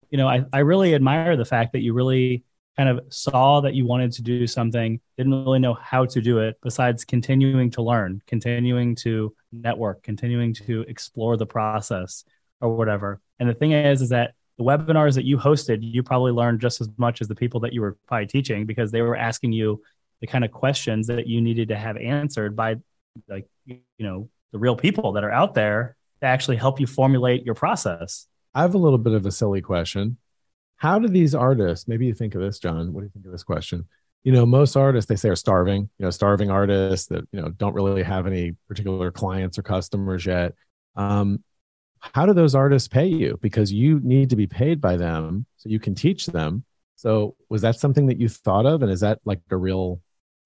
you 0.09 0.17
know, 0.17 0.27
I, 0.27 0.45
I 0.53 0.59
really 0.59 0.95
admire 0.95 1.35
the 1.35 1.45
fact 1.45 1.73
that 1.73 1.81
you 1.81 1.93
really 1.93 2.43
kind 2.77 2.89
of 2.89 3.01
saw 3.09 3.61
that 3.61 3.73
you 3.73 3.85
wanted 3.85 4.11
to 4.13 4.21
do 4.21 4.47
something, 4.47 4.99
didn't 5.17 5.45
really 5.45 5.59
know 5.59 5.73
how 5.73 6.05
to 6.05 6.21
do 6.21 6.39
it, 6.39 6.57
besides 6.61 7.05
continuing 7.05 7.69
to 7.71 7.81
learn, 7.81 8.21
continuing 8.27 8.95
to 8.95 9.33
network, 9.51 10.03
continuing 10.03 10.53
to 10.53 10.81
explore 10.87 11.37
the 11.37 11.45
process 11.45 12.25
or 12.59 12.75
whatever. 12.75 13.21
And 13.39 13.49
the 13.49 13.53
thing 13.53 13.71
is, 13.71 14.01
is 14.01 14.09
that 14.09 14.35
the 14.57 14.63
webinars 14.63 15.15
that 15.15 15.25
you 15.25 15.37
hosted, 15.37 15.79
you 15.81 16.03
probably 16.03 16.31
learned 16.31 16.61
just 16.61 16.81
as 16.81 16.89
much 16.97 17.21
as 17.21 17.27
the 17.27 17.35
people 17.35 17.59
that 17.61 17.73
you 17.73 17.81
were 17.81 17.97
probably 18.07 18.27
teaching 18.27 18.65
because 18.65 18.91
they 18.91 19.01
were 19.01 19.15
asking 19.15 19.51
you 19.51 19.81
the 20.21 20.27
kind 20.27 20.45
of 20.45 20.51
questions 20.51 21.07
that 21.07 21.27
you 21.27 21.41
needed 21.41 21.69
to 21.69 21.75
have 21.75 21.97
answered 21.97 22.55
by 22.55 22.75
like, 23.27 23.47
you 23.65 23.79
know, 23.99 24.29
the 24.51 24.59
real 24.59 24.75
people 24.75 25.13
that 25.13 25.23
are 25.23 25.31
out 25.31 25.53
there 25.53 25.95
to 26.21 26.27
actually 26.27 26.55
help 26.55 26.79
you 26.79 26.87
formulate 26.87 27.45
your 27.45 27.55
process. 27.55 28.27
I 28.53 28.61
have 28.61 28.73
a 28.73 28.77
little 28.77 28.97
bit 28.97 29.13
of 29.13 29.25
a 29.25 29.31
silly 29.31 29.61
question. 29.61 30.17
How 30.77 30.99
do 30.99 31.07
these 31.07 31.35
artists, 31.35 31.87
maybe 31.87 32.05
you 32.05 32.13
think 32.13 32.35
of 32.35 32.41
this, 32.41 32.59
John, 32.59 32.93
what 32.93 33.01
do 33.01 33.05
you 33.05 33.11
think 33.11 33.25
of 33.25 33.31
this 33.31 33.43
question? 33.43 33.85
you 34.25 34.31
know, 34.31 34.45
most 34.45 34.75
artists 34.75 35.07
they 35.07 35.15
say 35.15 35.29
are 35.29 35.35
starving, 35.35 35.87
you 35.99 36.03
know, 36.03 36.09
starving 36.09 36.49
artists 36.49 37.07
that, 37.07 37.27
you 37.31 37.39
know, 37.39 37.49
don't 37.49 37.75
really 37.75 38.01
have 38.01 38.25
any 38.25 38.53
particular 38.67 39.11
clients 39.11 39.59
or 39.59 39.61
customers 39.61 40.25
yet. 40.25 40.55
Um, 40.95 41.43
how 42.13 42.25
do 42.25 42.33
those 42.33 42.55
artists 42.55 42.87
pay 42.87 43.05
you? 43.05 43.39
Because 43.41 43.71
you 43.71 43.99
need 44.03 44.29
to 44.29 44.35
be 44.35 44.47
paid 44.47 44.79
by 44.81 44.97
them 44.97 45.45
so 45.57 45.69
you 45.69 45.79
can 45.79 45.95
teach 45.95 46.27
them. 46.27 46.63
So 46.95 47.35
was 47.49 47.61
that 47.61 47.75
something 47.75 48.07
that 48.07 48.19
you 48.19 48.29
thought 48.29 48.65
of? 48.65 48.81
And 48.81 48.91
is 48.91 49.01
that 49.01 49.19
like 49.25 49.41
a 49.49 49.57
real 49.57 50.01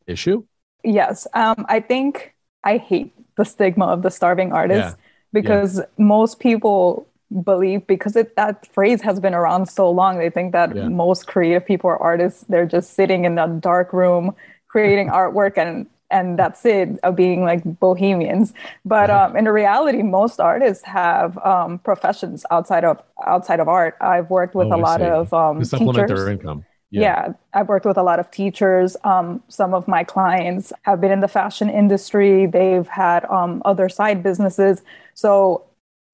issue? 0.08 0.46
Yes. 0.84 1.28
Um, 1.34 1.66
I 1.70 1.80
think 1.80 2.34
I 2.64 2.78
hate 2.78 3.14
the 3.36 3.46
stigma 3.46 3.86
of 3.86 4.02
the 4.02 4.12
starving 4.12 4.52
artist 4.52 4.98
yeah. 4.98 5.04
because 5.34 5.78
yeah. 5.78 5.86
most 5.98 6.40
people 6.40 7.08
believe 7.44 7.86
because 7.86 8.16
it, 8.16 8.36
that 8.36 8.66
phrase 8.74 9.02
has 9.02 9.20
been 9.20 9.36
around 9.36 9.68
so 9.68 9.90
long 9.90 10.18
they 10.18 10.32
think 10.32 10.52
that 10.52 10.76
yeah. 10.76 10.88
most 10.88 11.28
creative 11.28 11.64
people 11.64 11.88
are 11.88 12.02
artists 12.02 12.44
they're 12.50 12.66
just 12.66 12.96
sitting 12.96 13.26
in 13.26 13.38
a 13.38 13.48
dark 13.48 13.94
room 13.94 14.34
creating 14.68 15.10
artwork 15.22 15.56
and 15.56 15.86
and 16.12 16.40
that's 16.40 16.66
it 16.66 16.98
of 17.04 17.16
being 17.16 17.44
like 17.44 17.64
bohemians 17.80 18.54
but 18.86 19.10
um, 19.10 19.36
in 19.36 19.46
reality 19.46 20.02
most 20.02 20.40
artists 20.40 20.84
have 20.84 21.38
um, 21.40 21.80
professions 21.80 22.46
outside 22.52 22.84
of 22.84 23.02
outside 23.26 23.60
of 23.60 23.68
art 23.68 23.96
i've 24.02 24.30
worked 24.30 24.56
with 24.56 24.68
oh, 24.72 24.76
a 24.76 24.80
lot 24.80 25.02
of 25.02 25.34
um, 25.34 25.64
supplement 25.64 25.96
teachers. 26.08 26.20
their 26.20 26.32
income 26.32 26.66
yeah. 26.92 27.02
yeah. 27.02 27.34
I've 27.54 27.68
worked 27.68 27.86
with 27.86 27.98
a 27.98 28.04
lot 28.04 28.20
of 28.20 28.32
teachers. 28.32 28.98
Um, 29.04 29.44
some 29.48 29.74
of 29.74 29.88
my 29.88 30.04
clients 30.04 30.74
have 30.84 31.00
been 31.00 31.12
in 31.12 31.20
the 31.20 31.28
fashion 31.28 31.70
industry. 31.70 32.48
They've 32.48 32.88
had 32.88 33.26
um, 33.26 33.62
other 33.64 33.90
side 33.90 34.24
businesses. 34.24 34.82
So 35.14 35.66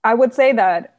I 0.03 0.13
would 0.13 0.33
say 0.33 0.51
that 0.53 0.97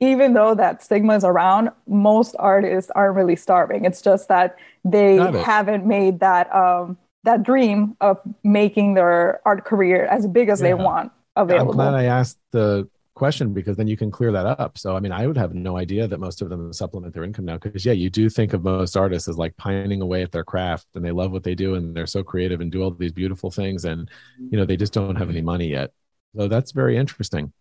even 0.00 0.34
though 0.34 0.54
that 0.54 0.82
stigma 0.82 1.16
is 1.16 1.24
around, 1.24 1.70
most 1.86 2.34
artists 2.38 2.90
aren't 2.90 3.16
really 3.16 3.36
starving. 3.36 3.84
It's 3.84 4.02
just 4.02 4.28
that 4.28 4.56
they 4.84 5.16
haven't 5.16 5.86
made 5.86 6.20
that 6.20 6.54
um, 6.54 6.98
that 7.24 7.42
dream 7.42 7.96
of 8.00 8.20
making 8.42 8.94
their 8.94 9.40
art 9.46 9.64
career 9.64 10.06
as 10.06 10.26
big 10.26 10.48
as 10.48 10.60
yeah. 10.60 10.68
they 10.68 10.74
want 10.74 11.12
available. 11.36 11.72
I'm 11.72 11.76
glad 11.76 11.94
I 11.94 12.04
asked 12.04 12.38
the 12.52 12.88
question 13.14 13.52
because 13.52 13.76
then 13.76 13.86
you 13.86 13.96
can 13.96 14.10
clear 14.10 14.32
that 14.32 14.46
up. 14.46 14.76
So, 14.76 14.96
I 14.96 15.00
mean, 15.00 15.12
I 15.12 15.26
would 15.26 15.38
have 15.38 15.54
no 15.54 15.76
idea 15.76 16.06
that 16.08 16.18
most 16.18 16.42
of 16.42 16.48
them 16.48 16.72
supplement 16.72 17.14
their 17.14 17.24
income 17.24 17.44
now 17.44 17.58
because, 17.58 17.86
yeah, 17.86 17.92
you 17.92 18.10
do 18.10 18.28
think 18.28 18.52
of 18.52 18.62
most 18.62 18.96
artists 18.96 19.28
as 19.28 19.38
like 19.38 19.56
pining 19.56 20.00
away 20.02 20.22
at 20.22 20.32
their 20.32 20.44
craft 20.44 20.86
and 20.94 21.04
they 21.04 21.12
love 21.12 21.32
what 21.32 21.44
they 21.44 21.54
do 21.54 21.74
and 21.74 21.94
they're 21.94 22.06
so 22.06 22.22
creative 22.22 22.60
and 22.60 22.72
do 22.72 22.82
all 22.82 22.90
these 22.90 23.12
beautiful 23.12 23.50
things. 23.50 23.84
And, 23.84 24.10
you 24.38 24.58
know, 24.58 24.64
they 24.64 24.76
just 24.76 24.92
don't 24.92 25.16
have 25.16 25.30
any 25.30 25.42
money 25.42 25.68
yet. 25.68 25.92
So 26.36 26.48
that's 26.48 26.72
very 26.72 26.96
interesting. 26.96 27.52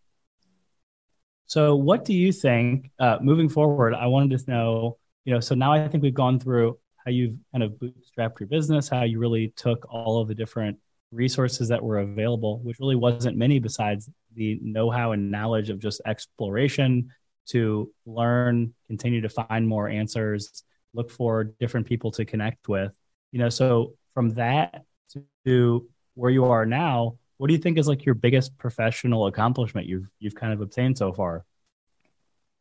So, 1.45 1.75
what 1.75 2.05
do 2.05 2.13
you 2.13 2.31
think 2.31 2.89
uh, 2.99 3.19
moving 3.21 3.49
forward? 3.49 3.93
I 3.93 4.07
wanted 4.07 4.39
to 4.39 4.51
know, 4.51 4.97
you 5.25 5.33
know, 5.33 5.39
so 5.39 5.53
now 5.53 5.71
I 5.71 5.87
think 5.87 6.01
we've 6.01 6.13
gone 6.13 6.39
through 6.39 6.79
how 7.05 7.11
you've 7.11 7.37
kind 7.51 7.63
of 7.63 7.73
bootstrapped 7.73 8.39
your 8.39 8.47
business, 8.47 8.89
how 8.89 9.03
you 9.03 9.19
really 9.19 9.53
took 9.55 9.85
all 9.89 10.21
of 10.21 10.27
the 10.27 10.35
different 10.35 10.77
resources 11.11 11.67
that 11.69 11.83
were 11.83 11.99
available, 11.99 12.59
which 12.59 12.79
really 12.79 12.95
wasn't 12.95 13.37
many 13.37 13.59
besides 13.59 14.09
the 14.35 14.59
know 14.61 14.89
how 14.89 15.11
and 15.11 15.31
knowledge 15.31 15.69
of 15.69 15.79
just 15.79 16.01
exploration 16.05 17.09
to 17.45 17.91
learn, 18.05 18.73
continue 18.87 19.21
to 19.21 19.29
find 19.29 19.67
more 19.67 19.89
answers, 19.89 20.63
look 20.93 21.11
for 21.11 21.43
different 21.59 21.85
people 21.85 22.11
to 22.11 22.25
connect 22.25 22.67
with. 22.67 22.97
You 23.31 23.39
know, 23.39 23.49
so 23.49 23.93
from 24.13 24.31
that 24.31 24.85
to 25.45 25.87
where 26.15 26.31
you 26.31 26.45
are 26.45 26.65
now, 26.65 27.17
what 27.37 27.47
do 27.47 27.53
you 27.53 27.59
think 27.59 27.77
is 27.77 27.87
like 27.87 28.05
your 28.05 28.15
biggest 28.15 28.57
professional 28.57 29.27
accomplishment 29.27 29.87
you've 29.87 30.07
you've 30.19 30.35
kind 30.35 30.53
of 30.53 30.61
obtained 30.61 30.97
so 30.97 31.11
far? 31.11 31.45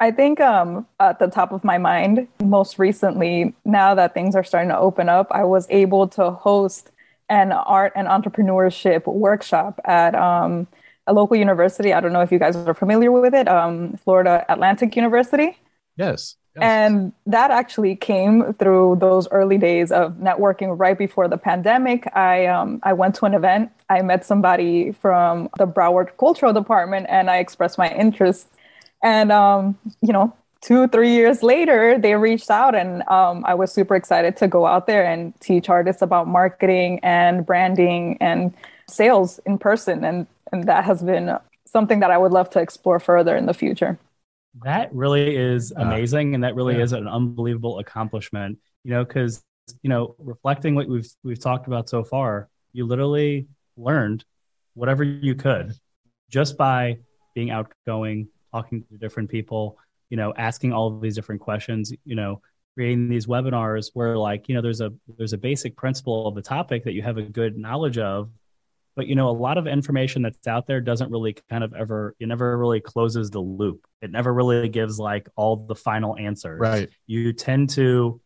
I 0.02 0.10
think 0.10 0.40
um, 0.40 0.84
at 0.98 1.20
the 1.20 1.28
top 1.28 1.52
of 1.52 1.62
my 1.62 1.78
mind, 1.78 2.26
most 2.42 2.76
recently, 2.76 3.54
now 3.64 3.94
that 3.94 4.14
things 4.14 4.34
are 4.34 4.42
starting 4.42 4.70
to 4.70 4.76
open 4.76 5.08
up, 5.08 5.28
I 5.30 5.44
was 5.44 5.68
able 5.70 6.08
to 6.08 6.32
host 6.32 6.90
an 7.28 7.52
art 7.52 7.92
and 7.94 8.08
entrepreneurship 8.08 9.06
workshop 9.06 9.78
at 9.84 10.16
um, 10.16 10.66
a 11.06 11.12
local 11.12 11.36
university. 11.36 11.92
I 11.92 12.00
don't 12.00 12.12
know 12.12 12.20
if 12.20 12.32
you 12.32 12.40
guys 12.40 12.56
are 12.56 12.74
familiar 12.74 13.12
with 13.12 13.32
it, 13.32 13.46
um, 13.46 13.96
Florida 13.98 14.44
Atlantic 14.48 14.96
University. 14.96 15.56
Yes. 15.96 16.34
Yes. 16.56 16.64
And 16.64 17.12
that 17.26 17.52
actually 17.52 17.94
came 17.94 18.54
through 18.54 18.96
those 18.98 19.28
early 19.28 19.56
days 19.56 19.92
of 19.92 20.14
networking 20.14 20.76
right 20.76 20.98
before 20.98 21.28
the 21.28 21.38
pandemic. 21.38 22.08
I 22.16 22.46
um, 22.46 22.80
I 22.82 22.92
went 22.92 23.14
to 23.16 23.24
an 23.26 23.34
event. 23.34 23.70
I 23.88 24.02
met 24.02 24.26
somebody 24.26 24.90
from 24.90 25.48
the 25.58 25.66
Broward 25.66 26.16
Cultural 26.18 26.52
Department, 26.52 27.06
and 27.08 27.30
I 27.30 27.36
expressed 27.36 27.78
my 27.78 27.88
interest. 27.94 28.48
And 29.02 29.32
um, 29.32 29.78
you 30.00 30.12
know, 30.12 30.34
two 30.60 30.88
three 30.88 31.12
years 31.12 31.42
later, 31.42 31.98
they 31.98 32.14
reached 32.14 32.50
out, 32.50 32.74
and 32.74 33.02
um, 33.08 33.44
I 33.44 33.54
was 33.54 33.72
super 33.72 33.96
excited 33.96 34.36
to 34.38 34.48
go 34.48 34.66
out 34.66 34.86
there 34.86 35.04
and 35.04 35.38
teach 35.40 35.68
artists 35.68 36.02
about 36.02 36.28
marketing 36.28 37.00
and 37.02 37.44
branding 37.44 38.16
and 38.20 38.54
sales 38.88 39.40
in 39.46 39.58
person. 39.58 40.04
And 40.04 40.26
and 40.52 40.64
that 40.68 40.84
has 40.84 41.02
been 41.02 41.36
something 41.66 42.00
that 42.00 42.10
I 42.10 42.18
would 42.18 42.32
love 42.32 42.50
to 42.50 42.60
explore 42.60 43.00
further 43.00 43.36
in 43.36 43.46
the 43.46 43.54
future. 43.54 43.98
That 44.64 44.94
really 44.94 45.34
is 45.34 45.72
amazing, 45.72 46.34
and 46.34 46.44
that 46.44 46.54
really 46.54 46.76
yeah. 46.76 46.84
is 46.84 46.92
an 46.92 47.08
unbelievable 47.08 47.78
accomplishment. 47.78 48.58
You 48.84 48.92
know, 48.92 49.04
because 49.04 49.42
you 49.82 49.88
know, 49.88 50.14
reflecting 50.18 50.74
what 50.74 50.88
we've 50.88 51.08
we've 51.24 51.40
talked 51.40 51.66
about 51.66 51.88
so 51.88 52.04
far, 52.04 52.48
you 52.72 52.86
literally 52.86 53.48
learned 53.76 54.24
whatever 54.74 55.02
you 55.02 55.34
could 55.34 55.74
just 56.30 56.56
by 56.56 56.98
being 57.34 57.50
outgoing, 57.50 58.28
talking 58.52 58.84
to 58.84 58.98
different 58.98 59.30
people, 59.30 59.78
you 60.10 60.16
know, 60.16 60.32
asking 60.36 60.72
all 60.72 60.88
of 60.94 61.00
these 61.00 61.14
different 61.14 61.40
questions, 61.40 61.92
you 62.04 62.14
know, 62.14 62.40
creating 62.74 63.08
these 63.08 63.26
webinars 63.26 63.90
where 63.94 64.16
like, 64.16 64.48
you 64.48 64.54
know, 64.54 64.62
there's 64.62 64.80
a 64.80 64.92
there's 65.16 65.32
a 65.32 65.38
basic 65.38 65.76
principle 65.76 66.26
of 66.26 66.34
the 66.34 66.42
topic 66.42 66.84
that 66.84 66.92
you 66.92 67.02
have 67.02 67.18
a 67.18 67.22
good 67.22 67.56
knowledge 67.56 67.98
of, 67.98 68.30
but 68.94 69.06
you 69.06 69.14
know 69.14 69.28
a 69.28 69.32
lot 69.32 69.58
of 69.58 69.66
information 69.66 70.22
that's 70.22 70.46
out 70.46 70.66
there 70.66 70.80
doesn't 70.80 71.10
really 71.10 71.36
kind 71.48 71.64
of 71.64 71.74
ever 71.74 72.14
it 72.18 72.28
never 72.28 72.56
really 72.56 72.80
closes 72.80 73.30
the 73.30 73.40
loop. 73.40 73.86
It 74.00 74.10
never 74.10 74.32
really 74.32 74.68
gives 74.68 74.98
like 74.98 75.28
all 75.36 75.56
the 75.56 75.74
final 75.74 76.16
answers. 76.16 76.60
Right. 76.60 76.90
You 77.06 77.32
tend 77.32 77.70
to 77.70 78.20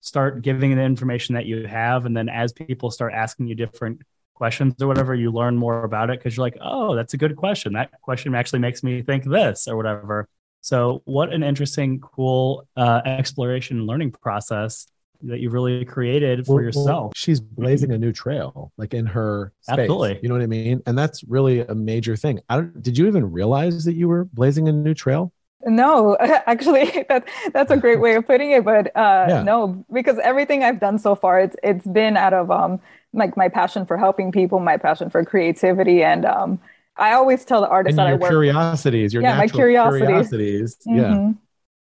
start 0.00 0.42
giving 0.42 0.74
the 0.74 0.82
information 0.82 1.34
that 1.34 1.46
you 1.46 1.66
have 1.66 2.06
and 2.06 2.16
then 2.16 2.28
as 2.28 2.52
people 2.52 2.90
start 2.90 3.12
asking 3.12 3.48
you 3.48 3.54
different 3.54 4.02
questions 4.36 4.74
or 4.80 4.86
whatever 4.86 5.14
you 5.14 5.32
learn 5.32 5.56
more 5.56 5.84
about 5.84 6.10
it 6.10 6.18
because 6.18 6.36
you're 6.36 6.46
like 6.46 6.58
oh 6.60 6.94
that's 6.94 7.14
a 7.14 7.16
good 7.16 7.34
question 7.36 7.72
that 7.72 7.90
question 8.02 8.34
actually 8.34 8.58
makes 8.58 8.82
me 8.82 9.02
think 9.02 9.24
this 9.24 9.66
or 9.66 9.76
whatever 9.76 10.28
so 10.60 11.02
what 11.04 11.32
an 11.32 11.42
interesting 11.42 12.00
cool 12.00 12.66
uh, 12.76 13.00
exploration 13.04 13.78
and 13.78 13.86
learning 13.86 14.10
process 14.10 14.86
that 15.22 15.40
you've 15.40 15.52
really 15.52 15.84
created 15.84 16.46
for 16.46 16.56
well, 16.56 16.64
yourself. 16.64 16.86
Well, 16.86 17.12
she's 17.14 17.40
blazing 17.40 17.92
a 17.92 17.98
new 17.98 18.12
trail, 18.12 18.72
like 18.76 18.94
in 18.94 19.06
her 19.06 19.52
space. 19.60 19.78
Absolutely. 19.78 20.20
You 20.22 20.28
know 20.28 20.34
what 20.34 20.42
I 20.42 20.46
mean? 20.46 20.82
And 20.86 20.96
that's 20.96 21.24
really 21.24 21.60
a 21.60 21.74
major 21.74 22.16
thing. 22.16 22.40
I 22.48 22.56
don't, 22.56 22.82
did 22.82 22.98
you 22.98 23.06
even 23.06 23.30
realize 23.30 23.84
that 23.84 23.94
you 23.94 24.08
were 24.08 24.24
blazing 24.24 24.68
a 24.68 24.72
new 24.72 24.94
trail? 24.94 25.32
No, 25.66 26.16
actually, 26.20 27.04
that 27.08 27.28
that's 27.52 27.70
a 27.70 27.76
great 27.76 28.00
way 28.00 28.14
of 28.14 28.26
putting 28.26 28.52
it. 28.52 28.64
But 28.64 28.96
uh, 28.96 29.26
yeah. 29.28 29.42
no, 29.42 29.84
because 29.92 30.18
everything 30.22 30.62
I've 30.62 30.80
done 30.80 30.98
so 30.98 31.14
far, 31.14 31.40
it's 31.40 31.56
it's 31.62 31.86
been 31.86 32.16
out 32.16 32.32
of 32.32 32.50
um 32.50 32.80
like 33.12 33.36
my 33.36 33.48
passion 33.48 33.84
for 33.84 33.96
helping 33.96 34.32
people, 34.32 34.60
my 34.60 34.76
passion 34.76 35.10
for 35.10 35.24
creativity, 35.24 36.02
and 36.02 36.24
um, 36.24 36.60
I 36.96 37.12
always 37.12 37.44
tell 37.44 37.60
the 37.60 37.68
artists 37.68 37.98
and 37.98 38.06
that 38.06 38.12
I 38.12 38.14
work 38.14 38.30
curiosities, 38.30 39.12
your 39.12 39.22
yeah, 39.22 39.36
my 39.36 39.48
curiosities, 39.48 40.06
curiosities. 40.06 40.76
Mm-hmm. 40.86 40.96
yeah, 40.96 41.32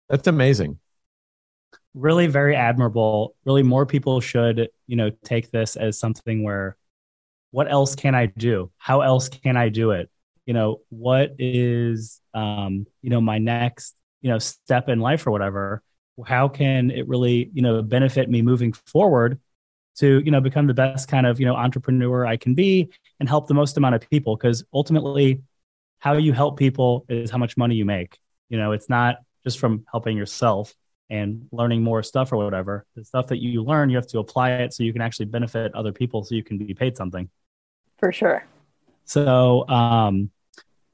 that's 0.09 0.27
amazing 0.27 0.79
really 1.95 2.27
very 2.27 2.55
admirable. 2.55 3.35
Really, 3.45 3.63
more 3.63 3.87
people 3.87 4.21
should, 4.21 4.69
you 4.87 4.97
know, 4.97 5.11
take 5.25 5.51
this 5.51 5.77
as 5.77 5.99
something 5.99 6.43
where 6.43 6.77
what 7.51 7.71
else 7.71 7.95
can 7.95 8.15
I 8.15 8.27
do? 8.27 8.71
How 8.79 9.01
else 9.01 9.29
can 9.29 9.57
I 9.57 9.69
do 9.69 9.91
it? 9.93 10.11
You 10.49 10.55
know, 10.55 10.81
what 10.89 11.35
is, 11.39 12.23
um, 12.33 12.87
you 13.03 13.11
know, 13.11 13.21
my 13.21 13.37
next, 13.37 13.95
you 14.23 14.31
know, 14.31 14.39
step 14.39 14.89
in 14.89 14.99
life 14.99 15.27
or 15.27 15.31
whatever? 15.31 15.83
How 16.25 16.49
can 16.49 16.91
it 16.91 17.07
really, 17.07 17.51
you 17.53 17.61
know, 17.61 17.83
benefit 17.83 18.31
me 18.31 18.41
moving 18.41 18.73
forward 18.73 19.39
to, 19.99 20.23
you 20.25 20.31
know, 20.31 20.41
become 20.41 20.67
the 20.67 20.73
best 20.73 21.07
kind 21.07 21.27
of, 21.27 21.39
you 21.39 21.45
know, 21.45 21.55
entrepreneur 21.55 22.25
I 22.25 22.39
can 22.39 22.55
be 22.55 22.89
and 23.21 23.29
help 23.29 23.47
the 23.47 23.53
most 23.53 23.77
amount 23.77 23.97
of 23.97 24.09
people? 24.09 24.37
Because 24.37 24.65
ultimately, 24.73 25.43
how 25.99 26.15
you 26.15 26.33
help 26.33 26.59
people 26.59 27.05
is 27.11 27.31
how 27.31 27.37
much 27.37 27.59
money 27.59 27.75
you 27.75 27.85
make. 27.85 28.19
You 28.49 28.57
know, 28.57 28.73
it's 28.73 28.89
not 28.89 29.19
just 29.45 29.59
from 29.59 29.85
helping 29.93 30.17
yourself 30.17 30.75
and 31.11 31.47
learning 31.53 31.83
more 31.83 32.03
stuff 32.03 32.33
or 32.33 32.37
whatever 32.37 32.87
the 32.95 33.05
stuff 33.05 33.27
that 33.29 33.39
you 33.39 33.63
learn 33.63 33.91
you 33.91 33.97
have 33.97 34.07
to 34.07 34.19
apply 34.19 34.53
it 34.53 34.73
so 34.73 34.83
you 34.83 34.93
can 34.93 35.03
actually 35.03 35.27
benefit 35.27 35.75
other 35.75 35.93
people 35.93 36.23
so 36.23 36.35
you 36.35 36.43
can 36.43 36.59
be 36.59 36.75
paid 36.75 36.97
something 36.97 37.29
for 37.99 38.13
sure 38.13 38.47
so 39.05 39.67
um, 39.69 40.31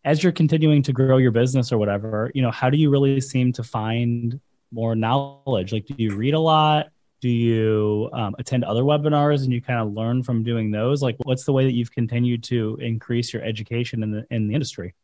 as 0.05 0.23
you're 0.23 0.33
continuing 0.33 0.83
to 0.83 0.93
grow 0.93 1.17
your 1.17 1.31
business 1.31 1.73
or 1.73 1.79
whatever 1.79 2.31
you 2.35 2.43
know 2.43 2.51
how 2.51 2.71
do 2.71 2.77
you 2.77 2.91
really 2.91 3.21
seem 3.21 3.53
to 3.53 3.63
find 3.63 4.41
more 4.75 4.95
knowledge? 4.95 5.73
Like 5.73 5.87
do 5.87 5.95
you 5.97 6.17
read 6.17 6.35
a 6.35 6.41
lot? 6.41 6.89
Do 7.21 7.29
you 7.31 8.11
um, 8.13 8.35
attend 8.39 8.65
other 8.65 8.83
webinars 8.83 9.45
and 9.45 9.53
you 9.53 9.63
kind 9.63 9.81
of 9.81 9.95
learn 9.95 10.23
from 10.23 10.43
doing 10.43 10.71
those? 10.71 11.01
Like 11.01 11.17
what's 11.23 11.45
the 11.45 11.53
way 11.53 11.65
that 11.65 11.73
you've 11.73 11.93
continued 11.93 12.43
to 12.45 12.77
increase 12.83 13.33
your 13.33 13.43
education 13.43 14.03
in 14.03 14.11
the 14.11 14.27
in 14.31 14.49
the 14.49 14.55
industry? 14.55 14.95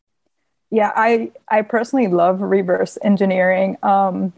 Yeah 0.70 0.92
i 0.94 1.32
i 1.48 1.62
personally 1.62 2.08
love 2.08 2.42
reverse 2.42 2.98
engineering 3.02 3.76
um, 3.82 4.32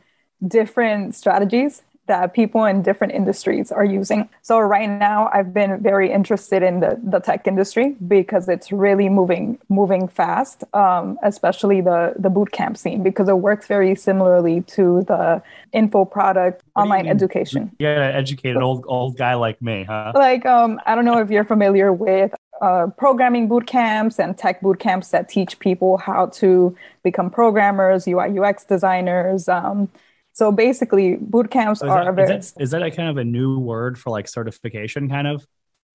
different 0.47 1.15
strategies 1.15 1.83
that 2.07 2.35
people 2.35 2.65
in 2.65 2.83
different 2.83 3.13
industries 3.13 3.71
are 3.71 3.85
using. 3.85 4.29
So 4.43 4.59
right 4.59 4.89
now 4.89 5.31
I've 5.33 5.55
been 5.55 5.81
very 5.83 6.11
interested 6.11 6.63
in 6.63 6.81
the, 6.81 7.01
the 7.03 7.21
tech 7.21 7.47
industry 7.47 7.97
because 8.09 8.49
it's 8.49 8.73
really 8.73 9.09
moving 9.09 9.59
moving 9.69 10.09
fast, 10.09 10.65
um, 10.75 11.19
especially 11.23 11.81
the 11.81 12.15
the 12.19 12.31
boot 12.31 12.51
camp 12.53 12.77
scene 12.77 13.03
because 13.03 13.29
it 13.29 13.39
works 13.39 13.67
very 13.67 13.95
similarly 13.95 14.63
to 14.63 15.03
the 15.03 15.43
info 15.73 16.05
product 16.05 16.63
what 16.75 16.83
online 16.85 17.07
education. 17.07 17.71
Yeah, 17.79 18.11
educated 18.15 18.61
old 18.61 18.85
old 18.89 19.17
guy 19.17 19.35
like 19.35 19.63
me, 19.63 19.85
huh? 19.85 20.13
Like 20.15 20.45
um, 20.45 20.81
I 20.87 20.95
don't 20.95 21.05
know 21.05 21.19
if 21.19 21.31
you're 21.31 21.45
familiar 21.45 21.93
with 21.93 22.35
uh, 22.61 22.87
programming 22.97 23.49
boot 23.49 23.67
camps 23.67 24.19
and 24.19 24.37
tech 24.37 24.61
boot 24.61 24.79
camps 24.79 25.09
that 25.09 25.29
teach 25.29 25.59
people 25.59 25.99
how 25.99 26.27
to 26.27 26.77
become 27.03 27.31
programmers, 27.31 28.07
UI 28.07 28.39
UX 28.39 28.65
designers. 28.65 29.49
Um, 29.49 29.89
so 30.33 30.51
basically, 30.51 31.17
boot 31.17 31.51
camps 31.51 31.83
are 31.83 32.05
that, 32.05 32.15
very. 32.15 32.37
Is 32.37 32.53
that, 32.53 32.63
is 32.63 32.71
that 32.71 32.83
a 32.83 32.91
kind 32.91 33.09
of 33.09 33.19
a 33.19 33.25
new 33.25 33.59
word 33.59 33.99
for 33.99 34.11
like 34.11 34.29
certification, 34.29 35.09
kind 35.09 35.27
of? 35.27 35.47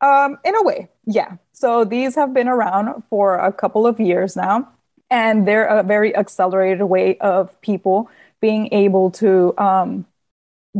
Um, 0.02 0.38
in 0.46 0.56
a 0.56 0.64
way, 0.64 0.90
yeah. 1.06 1.38
So 1.54 1.84
these 1.84 2.14
have 2.16 2.34
been 2.34 2.48
around 2.48 3.04
for 3.10 3.36
a 3.36 3.52
couple 3.52 3.88
of 3.88 4.00
years 4.00 4.36
now, 4.36 4.70
and 5.10 5.48
they're 5.48 5.66
a 5.66 5.82
very 5.82 6.16
accelerated 6.16 6.84
way 6.84 7.18
of 7.18 7.60
people 7.62 8.10
being 8.40 8.72
able 8.72 9.10
to 9.10 9.58
um, 9.58 10.06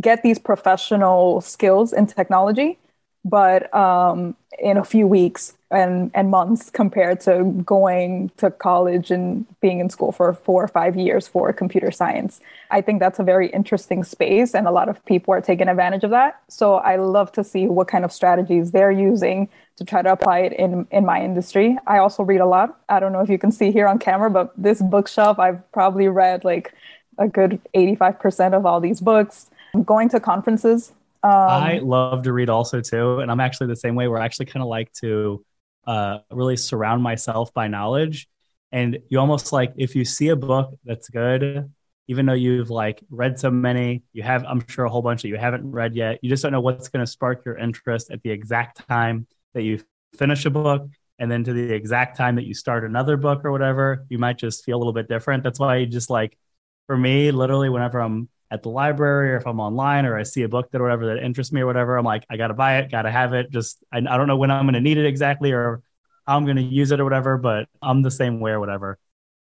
get 0.00 0.22
these 0.22 0.38
professional 0.38 1.40
skills 1.40 1.92
in 1.92 2.06
technology 2.06 2.78
but 3.24 3.72
um, 3.74 4.36
in 4.58 4.76
a 4.76 4.84
few 4.84 5.06
weeks 5.06 5.54
and, 5.70 6.10
and 6.14 6.30
months 6.30 6.70
compared 6.70 7.20
to 7.20 7.44
going 7.64 8.30
to 8.38 8.50
college 8.50 9.10
and 9.10 9.46
being 9.60 9.80
in 9.80 9.90
school 9.90 10.12
for 10.12 10.32
four 10.32 10.64
or 10.64 10.68
five 10.68 10.96
years 10.96 11.28
for 11.28 11.52
computer 11.52 11.90
science. 11.90 12.40
I 12.70 12.80
think 12.80 13.00
that's 13.00 13.18
a 13.18 13.22
very 13.22 13.48
interesting 13.48 14.02
space, 14.02 14.54
and 14.54 14.66
a 14.66 14.70
lot 14.70 14.88
of 14.88 15.04
people 15.04 15.34
are 15.34 15.40
taking 15.40 15.68
advantage 15.68 16.04
of 16.04 16.10
that. 16.10 16.40
So 16.48 16.76
I 16.76 16.96
love 16.96 17.32
to 17.32 17.44
see 17.44 17.66
what 17.66 17.88
kind 17.88 18.04
of 18.04 18.12
strategies 18.12 18.70
they're 18.72 18.90
using 18.90 19.48
to 19.76 19.84
try 19.84 20.02
to 20.02 20.10
apply 20.10 20.40
it 20.40 20.52
in, 20.54 20.86
in 20.90 21.04
my 21.04 21.22
industry. 21.22 21.76
I 21.86 21.98
also 21.98 22.22
read 22.22 22.40
a 22.40 22.46
lot. 22.46 22.80
I 22.88 22.98
don't 22.98 23.12
know 23.12 23.20
if 23.20 23.28
you 23.28 23.38
can 23.38 23.52
see 23.52 23.70
here 23.70 23.86
on 23.86 23.98
camera, 23.98 24.30
but 24.30 24.52
this 24.56 24.80
bookshelf, 24.82 25.38
I've 25.38 25.70
probably 25.72 26.08
read 26.08 26.44
like 26.44 26.72
a 27.18 27.28
good 27.28 27.60
85% 27.74 28.54
of 28.54 28.64
all 28.64 28.80
these 28.80 29.00
books. 29.00 29.50
Going 29.84 30.08
to 30.10 30.18
conferences 30.18 30.92
um, 31.22 31.30
I 31.32 31.78
love 31.78 32.22
to 32.24 32.32
read 32.32 32.48
also 32.48 32.80
too, 32.80 33.20
and 33.20 33.30
I'm 33.30 33.40
actually 33.40 33.68
the 33.68 33.76
same 33.76 33.94
way. 33.94 34.08
Where 34.08 34.20
I 34.20 34.24
actually 34.24 34.46
kind 34.46 34.62
of 34.62 34.68
like 34.68 34.92
to 34.94 35.44
uh, 35.86 36.18
really 36.30 36.56
surround 36.56 37.02
myself 37.02 37.52
by 37.52 37.68
knowledge, 37.68 38.28
and 38.72 38.98
you 39.08 39.18
almost 39.18 39.52
like 39.52 39.72
if 39.76 39.96
you 39.96 40.04
see 40.04 40.28
a 40.28 40.36
book 40.36 40.78
that's 40.84 41.08
good, 41.08 41.72
even 42.06 42.26
though 42.26 42.34
you've 42.34 42.70
like 42.70 43.02
read 43.10 43.38
so 43.38 43.50
many, 43.50 44.02
you 44.12 44.22
have 44.22 44.44
I'm 44.44 44.64
sure 44.68 44.84
a 44.84 44.90
whole 44.90 45.02
bunch 45.02 45.22
that 45.22 45.28
you 45.28 45.36
haven't 45.36 45.70
read 45.70 45.96
yet. 45.96 46.18
You 46.22 46.30
just 46.30 46.42
don't 46.42 46.52
know 46.52 46.60
what's 46.60 46.88
going 46.88 47.04
to 47.04 47.10
spark 47.10 47.44
your 47.44 47.56
interest 47.56 48.10
at 48.10 48.22
the 48.22 48.30
exact 48.30 48.86
time 48.88 49.26
that 49.54 49.62
you 49.62 49.80
finish 50.16 50.44
a 50.46 50.50
book, 50.50 50.88
and 51.18 51.30
then 51.30 51.42
to 51.44 51.52
the 51.52 51.72
exact 51.72 52.16
time 52.16 52.36
that 52.36 52.44
you 52.44 52.54
start 52.54 52.84
another 52.84 53.16
book 53.16 53.44
or 53.44 53.50
whatever. 53.50 54.06
You 54.08 54.18
might 54.18 54.38
just 54.38 54.64
feel 54.64 54.76
a 54.76 54.78
little 54.78 54.92
bit 54.92 55.08
different. 55.08 55.42
That's 55.42 55.58
why 55.58 55.76
you 55.76 55.86
just 55.86 56.10
like 56.10 56.38
for 56.86 56.96
me, 56.96 57.30
literally, 57.30 57.68
whenever 57.68 58.00
I'm 58.00 58.28
at 58.50 58.62
the 58.62 58.70
library 58.70 59.32
or 59.32 59.36
if 59.36 59.46
I'm 59.46 59.60
online 59.60 60.06
or 60.06 60.16
I 60.16 60.22
see 60.22 60.42
a 60.42 60.48
book 60.48 60.70
that 60.70 60.80
or 60.80 60.84
whatever 60.84 61.06
that 61.06 61.22
interests 61.22 61.52
me 61.52 61.60
or 61.60 61.66
whatever, 61.66 61.96
I'm 61.96 62.04
like, 62.04 62.24
I 62.30 62.36
got 62.36 62.48
to 62.48 62.54
buy 62.54 62.78
it, 62.78 62.90
got 62.90 63.02
to 63.02 63.10
have 63.10 63.34
it. 63.34 63.50
Just, 63.50 63.84
I, 63.92 63.98
I 63.98 64.16
don't 64.16 64.26
know 64.26 64.36
when 64.36 64.50
I'm 64.50 64.64
going 64.64 64.74
to 64.74 64.80
need 64.80 64.98
it 64.98 65.06
exactly 65.06 65.52
or 65.52 65.82
how 66.26 66.36
I'm 66.36 66.44
going 66.44 66.56
to 66.56 66.62
use 66.62 66.90
it 66.90 67.00
or 67.00 67.04
whatever, 67.04 67.36
but 67.38 67.68
I'm 67.82 68.02
the 68.02 68.10
same 68.10 68.40
way 68.40 68.52
or 68.52 68.60
whatever. 68.60 68.98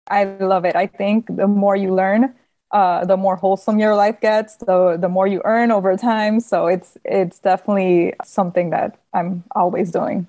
I 0.08 0.26
love 0.26 0.66
it. 0.66 0.76
I 0.76 0.88
think 0.88 1.28
the 1.36 1.48
more 1.48 1.76
you 1.76 1.94
learn, 1.94 2.36
uh, 2.72 3.06
the 3.06 3.18
more 3.18 3.36
wholesome 3.36 3.80
your 3.80 3.96
life 3.96 4.20
gets, 4.20 4.58
the 4.58 4.98
the 5.00 5.10
more 5.10 5.28
you 5.28 5.42
earn 5.46 5.72
over 5.72 5.96
time. 5.96 6.40
So 6.40 6.68
it's 6.68 6.98
it's 7.06 7.40
definitely 7.40 8.14
something 8.24 8.72
that 8.72 8.98
I'm 9.14 9.44
always 9.56 9.92
doing. 9.92 10.28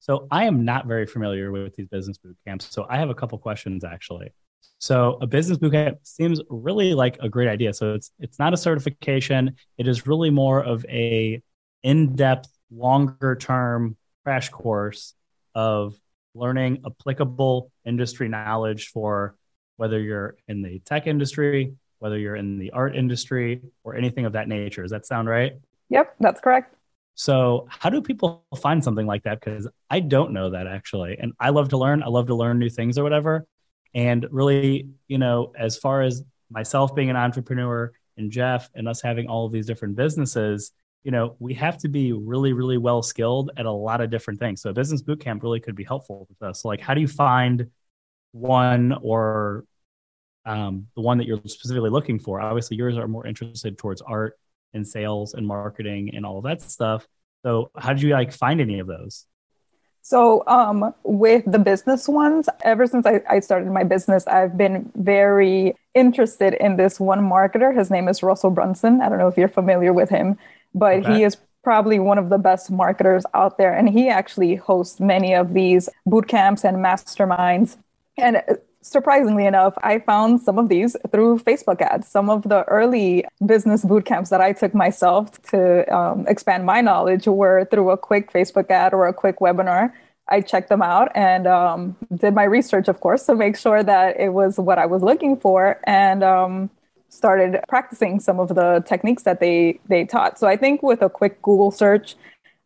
So 0.00 0.26
I 0.30 0.44
am 0.44 0.64
not 0.64 0.86
very 0.86 1.06
familiar 1.06 1.52
with 1.52 1.76
these 1.76 1.86
business 1.86 2.18
boot 2.18 2.36
camps. 2.46 2.68
So 2.70 2.86
I 2.88 2.98
have 2.98 3.10
a 3.10 3.14
couple 3.14 3.38
questions 3.38 3.84
actually. 3.84 4.32
So 4.78 5.18
a 5.20 5.26
business 5.26 5.58
bootcamp 5.58 5.98
seems 6.02 6.40
really 6.48 6.94
like 6.94 7.18
a 7.20 7.28
great 7.28 7.48
idea. 7.48 7.72
So 7.72 7.94
it's 7.94 8.10
it's 8.18 8.38
not 8.38 8.52
a 8.52 8.56
certification. 8.56 9.56
It 9.78 9.86
is 9.86 10.06
really 10.06 10.30
more 10.30 10.62
of 10.62 10.84
a 10.88 11.40
in-depth, 11.82 12.48
longer-term 12.70 13.96
crash 14.24 14.48
course 14.48 15.14
of 15.54 15.94
learning 16.34 16.82
applicable 16.86 17.70
industry 17.84 18.28
knowledge 18.28 18.88
for 18.88 19.36
whether 19.76 20.00
you're 20.00 20.36
in 20.48 20.62
the 20.62 20.78
tech 20.80 21.06
industry, 21.06 21.74
whether 21.98 22.18
you're 22.18 22.36
in 22.36 22.58
the 22.58 22.70
art 22.70 22.96
industry, 22.96 23.60
or 23.84 23.96
anything 23.96 24.24
of 24.24 24.32
that 24.32 24.48
nature. 24.48 24.82
Does 24.82 24.90
that 24.90 25.06
sound 25.06 25.28
right? 25.28 25.52
Yep, 25.90 26.14
that's 26.20 26.40
correct. 26.40 26.74
So, 27.14 27.66
how 27.68 27.90
do 27.90 28.00
people 28.00 28.44
find 28.56 28.82
something 28.82 29.06
like 29.06 29.24
that? 29.24 29.40
Because 29.40 29.68
I 29.90 30.00
don't 30.00 30.32
know 30.32 30.50
that 30.50 30.66
actually. 30.66 31.18
And 31.18 31.32
I 31.38 31.50
love 31.50 31.68
to 31.70 31.76
learn. 31.76 32.02
I 32.02 32.08
love 32.08 32.28
to 32.28 32.34
learn 32.34 32.58
new 32.58 32.70
things 32.70 32.98
or 32.98 33.02
whatever. 33.02 33.46
And 33.94 34.26
really, 34.30 34.88
you 35.08 35.18
know, 35.18 35.52
as 35.58 35.76
far 35.76 36.02
as 36.02 36.22
myself 36.50 36.94
being 36.94 37.10
an 37.10 37.16
entrepreneur 37.16 37.92
and 38.16 38.30
Jeff 38.30 38.70
and 38.74 38.88
us 38.88 39.02
having 39.02 39.26
all 39.28 39.46
of 39.46 39.52
these 39.52 39.66
different 39.66 39.96
businesses, 39.96 40.72
you 41.04 41.10
know, 41.10 41.36
we 41.38 41.54
have 41.54 41.78
to 41.78 41.88
be 41.88 42.12
really, 42.12 42.52
really 42.52 42.78
well 42.78 43.02
skilled 43.02 43.50
at 43.56 43.66
a 43.66 43.70
lot 43.70 44.00
of 44.00 44.10
different 44.10 44.38
things. 44.38 44.62
So 44.62 44.70
a 44.70 44.72
business 44.72 45.02
boot 45.02 45.20
camp 45.20 45.42
really 45.42 45.60
could 45.60 45.74
be 45.74 45.84
helpful 45.84 46.26
with 46.28 46.42
us. 46.48 46.62
So 46.62 46.68
like, 46.68 46.80
how 46.80 46.94
do 46.94 47.00
you 47.00 47.08
find 47.08 47.70
one 48.32 48.92
or 49.02 49.64
um, 50.44 50.86
the 50.94 51.02
one 51.02 51.18
that 51.18 51.26
you're 51.26 51.40
specifically 51.46 51.90
looking 51.90 52.18
for? 52.18 52.40
Obviously, 52.40 52.76
yours 52.76 52.96
are 52.96 53.08
more 53.08 53.26
interested 53.26 53.78
towards 53.78 54.00
art 54.00 54.38
and 54.74 54.86
sales 54.86 55.34
and 55.34 55.46
marketing 55.46 56.14
and 56.14 56.24
all 56.24 56.38
of 56.38 56.44
that 56.44 56.62
stuff. 56.62 57.06
So 57.44 57.70
how 57.76 57.92
did 57.92 58.02
you 58.02 58.10
like 58.10 58.32
find 58.32 58.60
any 58.60 58.78
of 58.78 58.86
those? 58.86 59.26
So, 60.04 60.42
um, 60.48 60.92
with 61.04 61.44
the 61.46 61.60
business 61.60 62.08
ones, 62.08 62.48
ever 62.64 62.88
since 62.88 63.06
I, 63.06 63.22
I, 63.30 63.38
started 63.38 63.70
my 63.70 63.84
business, 63.84 64.26
I've 64.26 64.58
been 64.58 64.90
very 64.96 65.76
interested 65.94 66.54
in 66.54 66.76
this 66.76 66.98
one 66.98 67.20
marketer. 67.20 67.76
His 67.76 67.88
name 67.88 68.08
is 68.08 68.20
Russell 68.20 68.50
Brunson. 68.50 69.00
I 69.00 69.08
don't 69.08 69.18
know 69.18 69.28
if 69.28 69.36
you're 69.36 69.46
familiar 69.46 69.92
with 69.92 70.10
him, 70.10 70.38
but 70.74 71.04
okay. 71.04 71.14
he 71.14 71.22
is 71.22 71.36
probably 71.62 72.00
one 72.00 72.18
of 72.18 72.30
the 72.30 72.38
best 72.38 72.68
marketers 72.68 73.24
out 73.32 73.58
there. 73.58 73.72
And 73.72 73.88
he 73.88 74.08
actually 74.08 74.56
hosts 74.56 74.98
many 74.98 75.34
of 75.34 75.54
these 75.54 75.88
boot 76.04 76.26
camps 76.26 76.64
and 76.64 76.78
masterminds. 76.78 77.76
And 78.18 78.42
surprisingly 78.82 79.46
enough, 79.46 79.74
I 79.82 80.00
found 80.00 80.42
some 80.42 80.58
of 80.58 80.68
these 80.68 80.96
through 81.10 81.38
Facebook 81.38 81.80
ads. 81.80 82.08
Some 82.08 82.28
of 82.28 82.42
the 82.42 82.64
early 82.64 83.24
business 83.46 83.84
boot 83.84 84.04
camps 84.04 84.30
that 84.30 84.40
I 84.40 84.52
took 84.52 84.74
myself 84.74 85.40
to 85.50 85.90
um, 85.94 86.26
expand 86.28 86.66
my 86.66 86.80
knowledge 86.80 87.26
were 87.26 87.66
through 87.70 87.90
a 87.90 87.96
quick 87.96 88.32
Facebook 88.32 88.70
ad 88.70 88.92
or 88.92 89.06
a 89.06 89.14
quick 89.14 89.38
webinar. 89.38 89.92
I 90.28 90.40
checked 90.40 90.68
them 90.68 90.82
out 90.82 91.10
and 91.14 91.46
um, 91.46 91.96
did 92.16 92.34
my 92.34 92.44
research, 92.44 92.88
of 92.88 93.00
course, 93.00 93.26
to 93.26 93.34
make 93.34 93.56
sure 93.56 93.82
that 93.82 94.18
it 94.18 94.30
was 94.30 94.58
what 94.58 94.78
I 94.78 94.86
was 94.86 95.02
looking 95.02 95.36
for, 95.36 95.80
and 95.84 96.22
um, 96.22 96.70
started 97.08 97.60
practicing 97.68 98.20
some 98.20 98.40
of 98.40 98.48
the 98.48 98.82
techniques 98.86 99.24
that 99.24 99.40
they 99.40 99.80
they 99.88 100.04
taught. 100.04 100.38
So 100.38 100.46
I 100.46 100.56
think 100.56 100.82
with 100.82 101.02
a 101.02 101.08
quick 101.08 101.42
Google 101.42 101.70
search, 101.70 102.16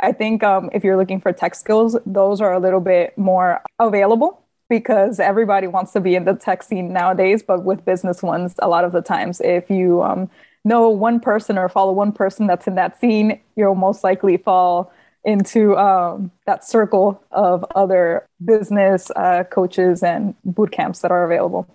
I 0.01 0.13
think 0.13 0.43
um, 0.43 0.71
if 0.73 0.85
you're 0.85 0.97
looking 0.97 1.21
for 1.21 1.33
tech 1.33 1.55
skills, 1.55 1.97
those 2.05 2.41
are 2.41 2.53
a 2.53 2.61
little 2.61 2.81
bit 2.81 3.17
more 3.17 3.63
available 3.79 4.46
because 4.69 5.21
everybody 5.21 5.67
wants 5.67 5.93
to 5.93 6.01
be 6.01 6.15
in 6.15 6.25
the 6.25 6.35
tech 6.35 6.63
scene 6.63 6.93
nowadays. 6.93 7.43
But 7.43 7.65
with 7.65 7.85
business 7.85 8.23
ones, 8.23 8.55
a 8.59 8.69
lot 8.69 8.85
of 8.85 8.93
the 8.93 9.03
times, 9.03 9.41
if 9.41 9.71
you 9.71 10.03
um, 10.03 10.31
know 10.65 10.89
one 10.89 11.21
person 11.21 11.59
or 11.59 11.69
follow 11.69 11.93
one 11.93 12.13
person 12.13 12.47
that's 12.47 12.67
in 12.67 12.75
that 12.75 13.01
scene, 13.01 13.41
you'll 13.57 13.75
most 13.75 14.03
likely 14.05 14.37
fall 14.37 14.93
into 15.25 15.77
um, 15.77 16.31
that 16.47 16.65
circle 16.65 17.21
of 17.33 17.65
other 17.75 18.27
business 18.45 19.11
uh, 19.17 19.43
coaches 19.45 20.03
and 20.03 20.35
boot 20.45 20.71
camps 20.71 21.01
that 21.01 21.11
are 21.11 21.25
available. 21.25 21.69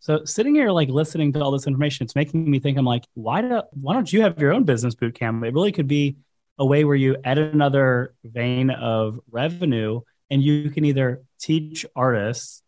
So 0.00 0.24
sitting 0.24 0.54
here, 0.54 0.70
like 0.70 0.88
listening 0.88 1.32
to 1.32 1.40
all 1.40 1.50
this 1.50 1.66
information, 1.66 2.04
it's 2.04 2.14
making 2.14 2.50
me 2.50 2.58
think. 2.58 2.76
I'm 2.76 2.84
like, 2.84 3.04
why 3.14 3.40
do 3.40 3.62
why 3.72 3.94
don't 3.94 4.12
you 4.12 4.22
have 4.22 4.38
your 4.38 4.52
own 4.52 4.64
business 4.64 4.94
boot 4.94 5.14
camp? 5.14 5.44
It 5.44 5.54
really 5.54 5.72
could 5.72 5.88
be 5.88 6.16
a 6.58 6.66
way 6.66 6.84
where 6.84 6.96
you 6.96 7.16
add 7.24 7.38
another 7.38 8.14
vein 8.22 8.70
of 8.70 9.18
revenue 9.30 10.00
and 10.30 10.42
you 10.42 10.70
can 10.70 10.84
either 10.84 11.22
teach 11.44 11.84
artists 11.94 12.62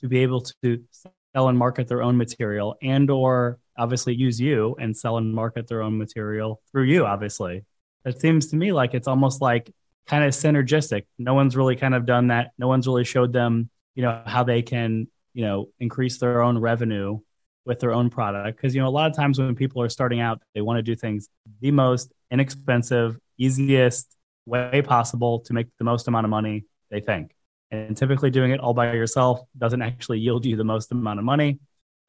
to 0.00 0.08
be 0.08 0.18
able 0.18 0.44
to 0.62 0.82
sell 0.90 1.48
and 1.48 1.56
market 1.56 1.86
their 1.86 2.02
own 2.02 2.16
material 2.16 2.76
and 2.82 3.08
or 3.08 3.58
obviously 3.78 4.14
use 4.14 4.40
you 4.40 4.74
and 4.80 4.96
sell 4.96 5.16
and 5.16 5.32
market 5.32 5.68
their 5.68 5.80
own 5.82 5.96
material 5.96 6.60
through 6.70 6.84
you 6.84 7.06
obviously. 7.06 7.64
It 8.04 8.20
seems 8.20 8.48
to 8.48 8.56
me 8.56 8.72
like 8.72 8.94
it's 8.94 9.06
almost 9.06 9.40
like 9.40 9.72
kind 10.06 10.24
of 10.24 10.32
synergistic. 10.32 11.04
No 11.18 11.34
one's 11.34 11.56
really 11.56 11.76
kind 11.76 11.94
of 11.94 12.04
done 12.04 12.28
that. 12.28 12.50
No 12.58 12.66
one's 12.68 12.86
really 12.86 13.04
showed 13.04 13.32
them 13.32 13.70
you 13.94 14.02
know 14.02 14.22
how 14.26 14.42
they 14.42 14.62
can 14.62 15.06
you 15.32 15.44
know 15.44 15.68
increase 15.78 16.18
their 16.18 16.42
own 16.42 16.58
revenue 16.58 17.20
with 17.64 17.80
their 17.80 17.92
own 17.92 18.10
product. 18.10 18.56
Because 18.56 18.74
you 18.74 18.80
know 18.80 18.88
a 18.88 18.96
lot 18.98 19.08
of 19.08 19.16
times 19.16 19.38
when 19.38 19.54
people 19.54 19.82
are 19.82 19.88
starting 19.88 20.20
out 20.20 20.42
they 20.54 20.62
want 20.62 20.78
to 20.78 20.82
do 20.82 20.96
things 20.96 21.28
the 21.60 21.70
most 21.70 22.12
inexpensive 22.30 23.18
easiest 23.38 24.16
way 24.46 24.82
possible 24.82 25.40
to 25.40 25.52
make 25.52 25.66
the 25.78 25.84
most 25.84 26.08
amount 26.08 26.24
of 26.24 26.30
money 26.30 26.64
they 26.90 27.00
think. 27.00 27.35
And 27.70 27.96
typically, 27.96 28.30
doing 28.30 28.52
it 28.52 28.60
all 28.60 28.74
by 28.74 28.92
yourself 28.92 29.40
doesn't 29.58 29.82
actually 29.82 30.20
yield 30.20 30.46
you 30.46 30.56
the 30.56 30.64
most 30.64 30.92
amount 30.92 31.18
of 31.18 31.24
money. 31.24 31.58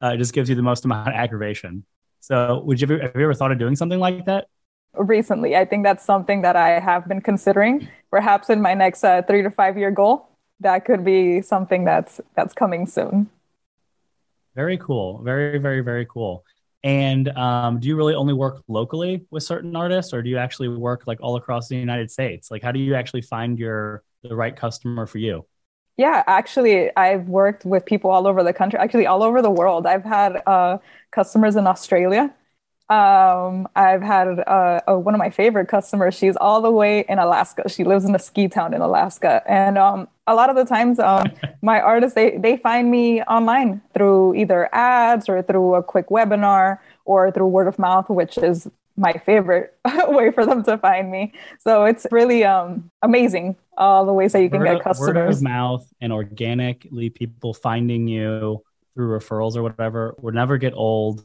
Uh, 0.02 0.08
it 0.08 0.18
just 0.18 0.32
gives 0.32 0.48
you 0.48 0.54
the 0.54 0.62
most 0.62 0.84
amount 0.84 1.08
of 1.08 1.14
aggravation. 1.14 1.84
So, 2.20 2.62
would 2.64 2.80
you 2.80 2.86
ever, 2.86 3.02
have 3.02 3.16
you 3.16 3.22
ever 3.22 3.34
thought 3.34 3.52
of 3.52 3.58
doing 3.58 3.74
something 3.74 3.98
like 3.98 4.24
that? 4.26 4.46
Recently, 4.94 5.56
I 5.56 5.64
think 5.64 5.84
that's 5.84 6.04
something 6.04 6.42
that 6.42 6.56
I 6.56 6.78
have 6.80 7.08
been 7.08 7.20
considering. 7.20 7.88
Perhaps 8.10 8.50
in 8.50 8.62
my 8.62 8.74
next 8.74 9.04
uh, 9.04 9.22
three 9.22 9.42
to 9.42 9.50
five 9.50 9.76
year 9.76 9.90
goal, 9.90 10.28
that 10.60 10.84
could 10.84 11.04
be 11.04 11.42
something 11.42 11.84
that's 11.84 12.20
that's 12.34 12.54
coming 12.54 12.86
soon. 12.86 13.28
Very 14.54 14.78
cool. 14.78 15.22
Very, 15.22 15.58
very, 15.58 15.80
very 15.80 16.06
cool. 16.06 16.44
And 16.84 17.28
um, 17.30 17.80
do 17.80 17.88
you 17.88 17.96
really 17.96 18.14
only 18.14 18.34
work 18.34 18.62
locally 18.68 19.26
with 19.30 19.42
certain 19.42 19.74
artists, 19.74 20.12
or 20.12 20.22
do 20.22 20.30
you 20.30 20.38
actually 20.38 20.68
work 20.68 21.06
like 21.06 21.18
all 21.20 21.36
across 21.36 21.68
the 21.68 21.76
United 21.76 22.10
States? 22.10 22.50
Like, 22.50 22.62
how 22.62 22.72
do 22.72 22.78
you 22.78 22.94
actually 22.94 23.22
find 23.22 23.58
your 23.58 24.02
the 24.22 24.34
right 24.34 24.56
customer 24.56 25.06
for 25.06 25.18
you? 25.18 25.44
Yeah, 25.96 26.22
actually, 26.28 26.94
I've 26.96 27.28
worked 27.28 27.64
with 27.64 27.84
people 27.84 28.10
all 28.10 28.26
over 28.28 28.44
the 28.44 28.52
country, 28.52 28.78
actually 28.78 29.06
all 29.06 29.22
over 29.22 29.42
the 29.42 29.50
world. 29.50 29.84
I've 29.84 30.04
had 30.04 30.40
uh, 30.46 30.78
customers 31.10 31.56
in 31.56 31.66
Australia. 31.66 32.32
Um, 32.88 33.68
I've 33.76 34.00
had 34.00 34.38
uh, 34.46 34.80
uh, 34.88 34.94
one 34.94 35.14
of 35.14 35.18
my 35.18 35.28
favorite 35.28 35.66
customers. 35.66 36.14
She's 36.14 36.36
all 36.36 36.62
the 36.62 36.70
way 36.70 37.04
in 37.08 37.18
Alaska. 37.18 37.68
She 37.68 37.84
lives 37.84 38.04
in 38.04 38.14
a 38.14 38.18
ski 38.18 38.48
town 38.48 38.72
in 38.72 38.80
Alaska, 38.80 39.42
and 39.46 39.76
um, 39.76 40.08
a 40.26 40.34
lot 40.34 40.48
of 40.48 40.56
the 40.56 40.64
times, 40.64 40.98
um, 40.98 41.26
my 41.62 41.80
artists 41.80 42.14
they 42.14 42.38
they 42.38 42.56
find 42.56 42.90
me 42.90 43.22
online 43.24 43.82
through 43.92 44.36
either 44.36 44.72
ads 44.72 45.28
or 45.28 45.42
through 45.42 45.74
a 45.74 45.82
quick 45.82 46.08
webinar 46.08 46.78
or 47.04 47.30
through 47.30 47.48
word 47.48 47.66
of 47.66 47.78
mouth, 47.78 48.08
which 48.08 48.38
is 48.38 48.68
my 48.96 49.12
favorite 49.12 49.76
way 50.08 50.30
for 50.30 50.46
them 50.46 50.62
to 50.64 50.78
find 50.78 51.10
me. 51.10 51.32
So 51.58 51.84
it's 51.84 52.06
really 52.10 52.44
um, 52.44 52.90
amazing 53.02 53.56
all 53.78 54.04
the 54.04 54.12
ways 54.12 54.32
that 54.32 54.42
you 54.42 54.50
can 54.50 54.60
word, 54.60 54.74
get 54.74 54.82
customers. 54.82 55.14
Word 55.14 55.28
of 55.28 55.42
mouth 55.42 55.88
and 56.00 56.12
organically 56.12 57.10
people 57.10 57.54
finding 57.54 58.08
you 58.08 58.62
through 58.94 59.18
referrals 59.18 59.56
or 59.56 59.62
whatever 59.62 60.14
will 60.20 60.32
never 60.32 60.58
get 60.58 60.74
old. 60.74 61.24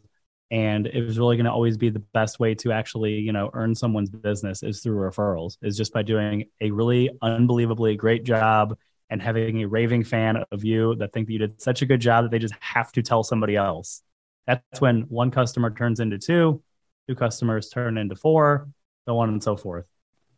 And 0.51 0.85
it 0.85 1.03
was 1.03 1.17
really 1.17 1.35
going 1.35 1.45
to 1.45 1.51
always 1.51 1.77
be 1.77 1.89
the 1.89 2.03
best 2.13 2.39
way 2.39 2.53
to 2.55 2.71
actually 2.71 3.15
you 3.15 3.31
know 3.31 3.49
earn 3.53 3.73
someone's 3.73 4.11
business 4.11 4.61
is 4.61 4.81
through 4.81 4.97
referrals 4.97 5.57
is 5.63 5.75
just 5.75 5.91
by 5.91 6.03
doing 6.03 6.45
a 6.61 6.69
really 6.69 7.09
unbelievably 7.21 7.95
great 7.95 8.23
job 8.23 8.77
and 9.09 9.21
having 9.21 9.63
a 9.63 9.67
raving 9.67 10.03
fan 10.03 10.43
of 10.51 10.63
you 10.63 10.95
that 10.95 11.11
think 11.11 11.27
that 11.27 11.33
you 11.33 11.39
did 11.39 11.61
such 11.61 11.81
a 11.81 11.85
good 11.85 11.99
job 11.99 12.23
that 12.23 12.31
they 12.31 12.39
just 12.39 12.53
have 12.59 12.91
to 12.91 13.01
tell 13.01 13.23
somebody 13.23 13.55
else. 13.55 14.03
That's 14.45 14.79
when 14.79 15.01
one 15.03 15.31
customer 15.31 15.71
turns 15.71 15.99
into 15.99 16.19
two 16.19 16.61
two 17.07 17.15
customers 17.15 17.69
turn 17.69 17.97
into 17.97 18.15
four 18.15 18.69
so 19.07 19.17
on 19.17 19.29
and 19.29 19.43
so 19.43 19.57
forth 19.57 19.85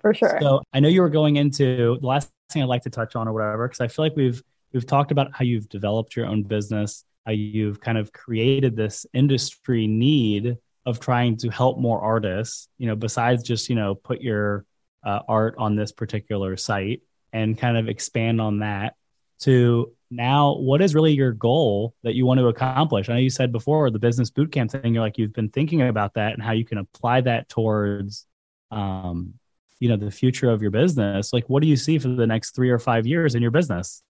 for 0.05 0.13
sure 0.13 0.37
so 0.41 0.61
i 0.73 0.79
know 0.79 0.87
you 0.89 1.01
were 1.01 1.09
going 1.09 1.37
into 1.37 1.97
the 1.99 2.05
last 2.05 2.29
thing 2.51 2.61
i'd 2.61 2.65
like 2.65 2.83
to 2.83 2.89
touch 2.89 3.15
on 3.15 3.27
or 3.27 3.33
whatever 3.33 3.67
because 3.67 3.81
i 3.81 3.87
feel 3.87 4.05
like 4.05 4.15
we've 4.15 4.43
we've 4.71 4.85
talked 4.85 5.11
about 5.11 5.27
how 5.33 5.43
you've 5.43 5.67
developed 5.69 6.15
your 6.15 6.25
own 6.27 6.43
business 6.43 7.03
how 7.25 7.31
you've 7.31 7.81
kind 7.81 7.97
of 7.97 8.11
created 8.13 8.75
this 8.75 9.05
industry 9.13 9.87
need 9.87 10.57
of 10.85 10.99
trying 10.99 11.37
to 11.37 11.49
help 11.49 11.79
more 11.79 11.99
artists, 11.99 12.67
you 12.77 12.87
know, 12.87 12.95
besides 12.95 13.43
just, 13.43 13.69
you 13.69 13.75
know, 13.75 13.95
put 13.95 14.21
your 14.21 14.65
uh, 15.03 15.19
art 15.27 15.55
on 15.57 15.75
this 15.75 15.91
particular 15.91 16.55
site 16.57 17.01
and 17.33 17.57
kind 17.57 17.77
of 17.77 17.89
expand 17.89 18.39
on 18.39 18.59
that 18.59 18.95
to 19.39 19.91
now 20.11 20.55
what 20.55 20.81
is 20.81 20.93
really 20.93 21.13
your 21.13 21.31
goal 21.31 21.93
that 22.03 22.13
you 22.13 22.25
want 22.25 22.39
to 22.39 22.47
accomplish? 22.47 23.09
I 23.09 23.13
know 23.13 23.19
you 23.19 23.31
said 23.31 23.51
before 23.51 23.89
the 23.89 23.99
business 23.99 24.29
bootcamp 24.29 24.71
thing, 24.71 24.93
you're 24.93 25.03
like, 25.03 25.17
you've 25.17 25.33
been 25.33 25.49
thinking 25.49 25.81
about 25.81 26.13
that 26.13 26.33
and 26.33 26.43
how 26.43 26.51
you 26.51 26.65
can 26.65 26.77
apply 26.77 27.21
that 27.21 27.49
towards, 27.49 28.27
um, 28.69 29.33
you 29.79 29.89
know, 29.89 29.97
the 29.97 30.11
future 30.11 30.49
of 30.49 30.61
your 30.61 30.71
business. 30.71 31.33
Like, 31.33 31.49
what 31.49 31.61
do 31.61 31.67
you 31.67 31.75
see 31.75 31.99
for 31.99 32.07
the 32.09 32.27
next 32.27 32.55
three 32.55 32.69
or 32.69 32.79
five 32.79 33.05
years 33.05 33.35
in 33.35 33.41
your 33.41 33.51
business? 33.51 34.03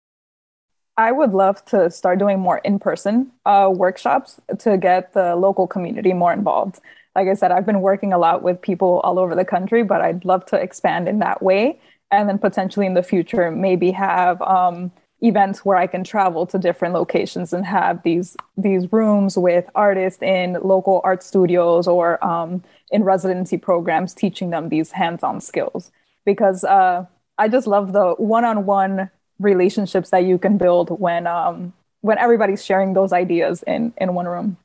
I 0.97 1.11
would 1.11 1.31
love 1.31 1.63
to 1.65 1.89
start 1.91 2.19
doing 2.19 2.39
more 2.39 2.59
in 2.59 2.79
person 2.79 3.31
uh, 3.45 3.69
workshops 3.73 4.39
to 4.59 4.77
get 4.77 5.13
the 5.13 5.35
local 5.35 5.67
community 5.67 6.13
more 6.13 6.31
involved. 6.31 6.79
Like 7.15 7.27
I 7.27 7.33
said, 7.33 7.51
I've 7.51 7.65
been 7.65 7.81
working 7.81 8.13
a 8.13 8.17
lot 8.17 8.43
with 8.43 8.61
people 8.61 9.01
all 9.03 9.19
over 9.19 9.35
the 9.35 9.45
country, 9.45 9.83
but 9.83 10.01
I'd 10.01 10.23
love 10.23 10.45
to 10.47 10.57
expand 10.57 11.07
in 11.07 11.19
that 11.19 11.41
way. 11.41 11.79
And 12.11 12.29
then 12.29 12.37
potentially 12.37 12.85
in 12.85 12.93
the 12.93 13.03
future, 13.03 13.51
maybe 13.51 13.91
have 13.91 14.41
um, 14.41 14.91
events 15.21 15.65
where 15.65 15.77
I 15.77 15.87
can 15.87 16.03
travel 16.03 16.45
to 16.47 16.57
different 16.57 16.93
locations 16.93 17.51
and 17.51 17.65
have 17.65 18.03
these 18.03 18.37
these 18.57 18.91
rooms 18.91 19.37
with 19.37 19.65
artists 19.75 20.21
in 20.21 20.53
local 20.61 21.01
art 21.03 21.23
studios 21.23 21.87
or 21.87 22.23
um, 22.25 22.63
in 22.91 23.03
residency 23.03 23.57
programs, 23.57 24.13
teaching 24.13 24.49
them 24.49 24.69
these 24.69 24.91
hands-on 24.91 25.41
skills. 25.41 25.91
Because 26.25 26.63
uh, 26.63 27.05
I 27.37 27.47
just 27.47 27.67
love 27.67 27.93
the 27.93 28.13
one-on-one 28.17 29.09
relationships 29.39 30.09
that 30.11 30.23
you 30.23 30.37
can 30.37 30.57
build 30.57 30.89
when 30.99 31.27
um, 31.27 31.73
when 32.01 32.17
everybody's 32.17 32.63
sharing 32.63 32.93
those 32.93 33.13
ideas 33.13 33.63
in 33.63 33.93
in 33.97 34.13
one 34.13 34.27
room. 34.27 34.57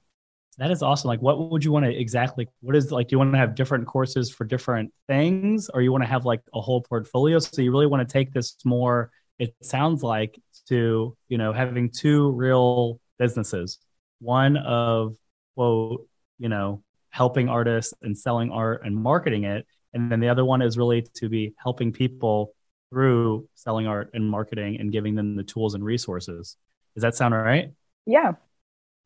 That 0.59 0.71
is 0.71 0.83
awesome. 0.83 1.09
Like, 1.09 1.23
what 1.23 1.51
would 1.51 1.65
you 1.65 1.73
want 1.73 1.87
to 1.87 1.91
exactly? 1.91 2.49
What 2.61 2.77
is 2.77 2.93
like? 2.93 3.09
Do 3.09 3.15
you 3.15 3.19
want 3.19 3.33
to 3.33 3.39
have 3.39 3.55
different 3.55 3.87
courses 3.87 4.31
for 4.31 4.45
different 4.45 4.93
things, 5.09 5.71
or 5.73 5.81
you 5.81 5.91
want 5.91 6.05
to 6.05 6.09
have 6.09 6.27
like 6.27 6.43
a 6.55 6.61
whole 6.61 6.83
portfolio? 6.83 7.39
So 7.39 7.63
you 7.63 7.73
really 7.73 7.87
want 7.87 8.07
to 8.07 8.13
take 8.13 8.33
this 8.33 8.57
more. 8.65 9.11
It 9.39 9.55
sounds 9.63 10.03
like 10.03 10.39
to 10.69 11.17
you 11.29 11.39
know 11.39 11.53
having 11.53 11.91
two 11.91 12.31
real 12.33 13.01
businesses, 13.19 13.79
one 14.21 14.57
of 14.59 15.17
quote 15.57 16.07
you 16.39 16.49
know 16.49 16.83
helping 17.11 17.49
artists 17.49 17.93
and 18.03 18.17
selling 18.17 18.51
art 18.51 18.83
and 18.85 18.97
marketing 18.97 19.45
it, 19.45 19.67
and 19.93 20.11
then 20.11 20.21
the 20.21 20.29
other 20.29 20.45
one 20.45 20.63
is 20.63 20.79
really 20.79 21.03
to 21.15 21.29
be 21.29 21.55
helping 21.57 21.93
people 21.93 22.55
through 22.91 23.49
selling 23.55 23.87
art 23.87 24.11
and 24.15 24.29
marketing 24.29 24.79
and 24.81 24.93
giving 24.93 25.15
them 25.15 25.37
the 25.37 25.43
tools 25.43 25.75
and 25.75 25.85
resources. 25.85 26.57
Does 26.95 27.03
that 27.03 27.15
sound 27.15 27.35
all 27.35 27.43
right? 27.43 27.73
Yeah, 28.07 28.33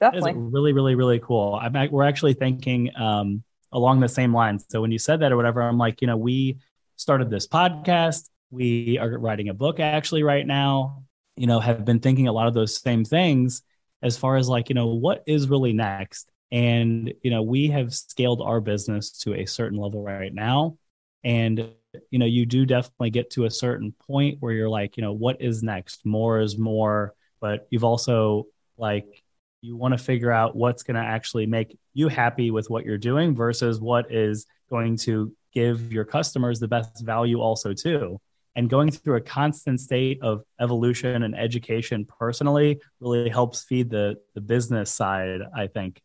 definitely. 0.00 0.32
really, 0.36 0.72
really, 0.72 0.94
really 0.94 1.18
cool. 1.18 1.58
I'm, 1.60 1.90
we're 1.90 2.04
actually 2.04 2.34
thinking 2.34 2.90
um, 2.96 3.42
along 3.72 4.00
the 4.00 4.08
same 4.08 4.34
lines. 4.34 4.64
So 4.68 4.80
when 4.80 4.90
you 4.90 4.98
said 4.98 5.20
that 5.20 5.32
or 5.32 5.36
whatever, 5.36 5.62
I'm 5.62 5.78
like, 5.78 6.00
you 6.00 6.06
know, 6.06 6.16
we 6.16 6.58
started 6.96 7.30
this 7.30 7.46
podcast. 7.46 8.28
We 8.50 8.98
are 8.98 9.18
writing 9.18 9.48
a 9.48 9.54
book 9.54 9.80
actually 9.80 10.22
right 10.22 10.46
now. 10.46 11.02
You 11.36 11.46
know, 11.46 11.60
have 11.60 11.84
been 11.84 11.98
thinking 12.00 12.28
a 12.28 12.32
lot 12.32 12.46
of 12.46 12.54
those 12.54 12.80
same 12.80 13.04
things 13.04 13.62
as 14.02 14.16
far 14.16 14.36
as 14.36 14.48
like, 14.48 14.68
you 14.68 14.74
know, 14.74 14.94
what 14.94 15.24
is 15.26 15.48
really 15.48 15.72
next? 15.72 16.30
And, 16.54 17.12
you 17.22 17.32
know, 17.32 17.42
we 17.42 17.68
have 17.68 17.92
scaled 17.92 18.40
our 18.40 18.60
business 18.60 19.10
to 19.22 19.34
a 19.34 19.44
certain 19.44 19.76
level 19.76 20.04
right 20.04 20.32
now. 20.32 20.78
And 21.24 21.74
you 22.10 22.18
know 22.18 22.26
you 22.26 22.46
do 22.46 22.66
definitely 22.66 23.10
get 23.10 23.30
to 23.30 23.44
a 23.44 23.50
certain 23.50 23.92
point 24.06 24.38
where 24.40 24.52
you're 24.52 24.68
like 24.68 24.96
you 24.96 25.02
know 25.02 25.12
what 25.12 25.40
is 25.40 25.62
next? 25.62 26.04
More 26.04 26.40
is 26.40 26.58
more. 26.58 27.14
But 27.40 27.66
you've 27.70 27.84
also 27.84 28.46
like 28.76 29.22
you 29.60 29.76
want 29.76 29.92
to 29.92 29.98
figure 29.98 30.32
out 30.32 30.56
what's 30.56 30.82
going 30.82 30.96
to 30.96 31.02
actually 31.02 31.46
make 31.46 31.76
you 31.94 32.08
happy 32.08 32.50
with 32.50 32.68
what 32.68 32.84
you're 32.84 32.98
doing 32.98 33.34
versus 33.34 33.80
what 33.80 34.12
is 34.12 34.46
going 34.68 34.96
to 34.96 35.34
give 35.52 35.92
your 35.92 36.04
customers 36.04 36.60
the 36.60 36.68
best 36.68 37.04
value 37.04 37.40
also 37.40 37.72
too. 37.72 38.20
And 38.56 38.70
going 38.70 38.90
through 38.90 39.16
a 39.16 39.20
constant 39.20 39.80
state 39.80 40.22
of 40.22 40.44
evolution 40.60 41.22
and 41.22 41.36
education 41.36 42.04
personally 42.04 42.80
really 43.00 43.28
helps 43.28 43.64
feed 43.64 43.90
the 43.90 44.16
the 44.34 44.40
business 44.40 44.90
side 44.90 45.40
i 45.56 45.66
think 45.66 46.00